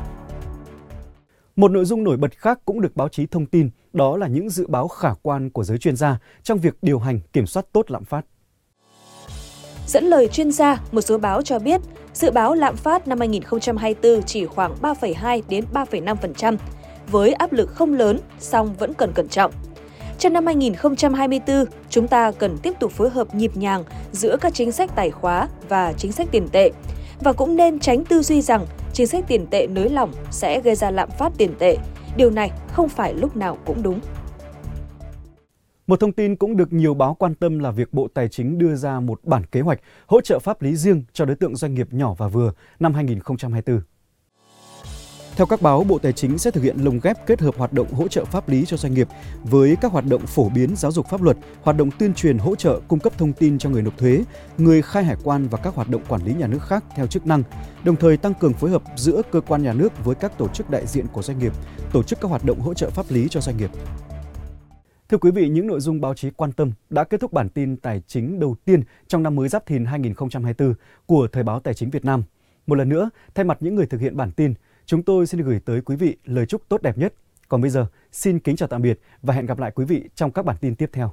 Một 1.56 1.70
nội 1.70 1.84
dung 1.84 2.04
nổi 2.04 2.16
bật 2.16 2.38
khác 2.38 2.58
cũng 2.64 2.80
được 2.80 2.96
báo 2.96 3.08
chí 3.08 3.26
thông 3.26 3.46
tin, 3.46 3.70
đó 3.92 4.16
là 4.16 4.28
những 4.28 4.50
dự 4.50 4.66
báo 4.66 4.88
khả 4.88 5.10
quan 5.22 5.50
của 5.50 5.64
giới 5.64 5.78
chuyên 5.78 5.96
gia 5.96 6.18
trong 6.42 6.58
việc 6.58 6.74
điều 6.82 6.98
hành 6.98 7.20
kiểm 7.32 7.46
soát 7.46 7.66
tốt 7.72 7.90
lạm 7.90 8.04
phát. 8.04 8.24
Dẫn 9.86 10.04
lời 10.04 10.28
chuyên 10.28 10.52
gia, 10.52 10.80
một 10.92 11.00
số 11.00 11.18
báo 11.18 11.42
cho 11.42 11.58
biết, 11.58 11.80
dự 12.14 12.30
báo 12.30 12.54
lạm 12.54 12.76
phát 12.76 13.08
năm 13.08 13.18
2024 13.18 14.22
chỉ 14.22 14.46
khoảng 14.46 14.74
3,2 14.82 15.42
đến 15.48 15.64
3,5%, 15.72 16.56
với 17.10 17.32
áp 17.32 17.52
lực 17.52 17.70
không 17.70 17.94
lớn, 17.94 18.18
song 18.38 18.74
vẫn 18.78 18.94
cần 18.94 19.12
cẩn 19.12 19.28
trọng. 19.28 19.52
Trong 20.18 20.32
năm 20.32 20.46
2024, 20.46 21.64
chúng 21.90 22.08
ta 22.08 22.32
cần 22.32 22.56
tiếp 22.62 22.72
tục 22.80 22.92
phối 22.92 23.10
hợp 23.10 23.34
nhịp 23.34 23.56
nhàng 23.56 23.84
giữa 24.12 24.36
các 24.40 24.54
chính 24.54 24.72
sách 24.72 24.90
tài 24.96 25.10
khóa 25.10 25.48
và 25.68 25.92
chính 25.92 26.12
sách 26.12 26.28
tiền 26.30 26.48
tệ 26.52 26.70
và 27.20 27.32
cũng 27.32 27.56
nên 27.56 27.78
tránh 27.78 28.04
tư 28.04 28.22
duy 28.22 28.42
rằng 28.42 28.66
chính 28.92 29.06
sách 29.06 29.24
tiền 29.28 29.46
tệ 29.46 29.66
nới 29.66 29.88
lỏng 29.88 30.12
sẽ 30.30 30.60
gây 30.60 30.74
ra 30.74 30.90
lạm 30.90 31.10
phát 31.10 31.32
tiền 31.38 31.54
tệ. 31.58 31.76
Điều 32.16 32.30
này 32.30 32.50
không 32.72 32.88
phải 32.88 33.14
lúc 33.14 33.36
nào 33.36 33.58
cũng 33.66 33.82
đúng. 33.82 34.00
Một 35.86 36.00
thông 36.00 36.12
tin 36.12 36.36
cũng 36.36 36.56
được 36.56 36.72
nhiều 36.72 36.94
báo 36.94 37.14
quan 37.14 37.34
tâm 37.34 37.58
là 37.58 37.70
việc 37.70 37.92
Bộ 37.92 38.08
Tài 38.14 38.28
chính 38.28 38.58
đưa 38.58 38.74
ra 38.74 39.00
một 39.00 39.20
bản 39.24 39.42
kế 39.46 39.60
hoạch 39.60 39.80
hỗ 40.06 40.20
trợ 40.20 40.38
pháp 40.38 40.62
lý 40.62 40.76
riêng 40.76 41.02
cho 41.12 41.24
đối 41.24 41.36
tượng 41.36 41.56
doanh 41.56 41.74
nghiệp 41.74 41.88
nhỏ 41.90 42.14
và 42.18 42.28
vừa 42.28 42.52
năm 42.80 42.94
2024. 42.94 43.80
Theo 45.38 45.46
các 45.46 45.62
báo, 45.62 45.84
Bộ 45.84 45.98
Tài 45.98 46.12
chính 46.12 46.38
sẽ 46.38 46.50
thực 46.50 46.62
hiện 46.62 46.76
lồng 46.78 47.00
ghép 47.02 47.26
kết 47.26 47.40
hợp 47.40 47.56
hoạt 47.56 47.72
động 47.72 47.92
hỗ 47.92 48.08
trợ 48.08 48.24
pháp 48.24 48.48
lý 48.48 48.64
cho 48.66 48.76
doanh 48.76 48.94
nghiệp 48.94 49.08
với 49.44 49.76
các 49.80 49.92
hoạt 49.92 50.04
động 50.04 50.26
phổ 50.26 50.48
biến 50.48 50.76
giáo 50.76 50.92
dục 50.92 51.06
pháp 51.08 51.22
luật, 51.22 51.36
hoạt 51.62 51.76
động 51.76 51.90
tuyên 51.98 52.14
truyền 52.14 52.38
hỗ 52.38 52.54
trợ 52.56 52.80
cung 52.88 52.98
cấp 52.98 53.12
thông 53.18 53.32
tin 53.32 53.58
cho 53.58 53.70
người 53.70 53.82
nộp 53.82 53.98
thuế, 53.98 54.24
người 54.58 54.82
khai 54.82 55.04
hải 55.04 55.16
quan 55.24 55.48
và 55.48 55.58
các 55.58 55.74
hoạt 55.74 55.88
động 55.88 56.02
quản 56.08 56.24
lý 56.24 56.34
nhà 56.34 56.46
nước 56.46 56.62
khác 56.62 56.84
theo 56.96 57.06
chức 57.06 57.26
năng, 57.26 57.42
đồng 57.84 57.96
thời 57.96 58.16
tăng 58.16 58.34
cường 58.34 58.52
phối 58.52 58.70
hợp 58.70 58.82
giữa 58.96 59.22
cơ 59.30 59.40
quan 59.40 59.62
nhà 59.62 59.72
nước 59.72 60.04
với 60.04 60.14
các 60.14 60.38
tổ 60.38 60.48
chức 60.48 60.70
đại 60.70 60.86
diện 60.86 61.06
của 61.12 61.22
doanh 61.22 61.38
nghiệp, 61.38 61.52
tổ 61.92 62.02
chức 62.02 62.20
các 62.20 62.28
hoạt 62.28 62.44
động 62.44 62.60
hỗ 62.60 62.74
trợ 62.74 62.90
pháp 62.90 63.06
lý 63.08 63.28
cho 63.28 63.40
doanh 63.40 63.56
nghiệp. 63.56 63.70
Thưa 65.08 65.18
quý 65.18 65.30
vị, 65.30 65.48
những 65.48 65.66
nội 65.66 65.80
dung 65.80 66.00
báo 66.00 66.14
chí 66.14 66.30
quan 66.30 66.52
tâm 66.52 66.72
đã 66.90 67.04
kết 67.04 67.20
thúc 67.20 67.32
bản 67.32 67.48
tin 67.48 67.76
tài 67.76 68.02
chính 68.06 68.40
đầu 68.40 68.56
tiên 68.64 68.82
trong 69.08 69.22
năm 69.22 69.36
mới 69.36 69.48
Giáp 69.48 69.66
Thìn 69.66 69.84
2024 69.84 70.74
của 71.06 71.28
Thời 71.32 71.42
báo 71.42 71.60
Tài 71.60 71.74
chính 71.74 71.90
Việt 71.90 72.04
Nam. 72.04 72.22
Một 72.66 72.74
lần 72.74 72.88
nữa, 72.88 73.10
thay 73.34 73.44
mặt 73.44 73.58
những 73.60 73.74
người 73.74 73.86
thực 73.86 74.00
hiện 74.00 74.16
bản 74.16 74.32
tin, 74.32 74.54
Chúng 74.88 75.02
tôi 75.02 75.26
xin 75.26 75.40
gửi 75.40 75.60
tới 75.60 75.80
quý 75.80 75.96
vị 75.96 76.16
lời 76.24 76.46
chúc 76.46 76.68
tốt 76.68 76.82
đẹp 76.82 76.98
nhất. 76.98 77.14
Còn 77.48 77.60
bây 77.60 77.70
giờ, 77.70 77.86
xin 78.12 78.38
kính 78.38 78.56
chào 78.56 78.68
tạm 78.68 78.82
biệt 78.82 79.00
và 79.22 79.34
hẹn 79.34 79.46
gặp 79.46 79.58
lại 79.58 79.70
quý 79.74 79.84
vị 79.84 80.08
trong 80.14 80.32
các 80.32 80.44
bản 80.44 80.56
tin 80.60 80.74
tiếp 80.74 80.90
theo. 80.92 81.12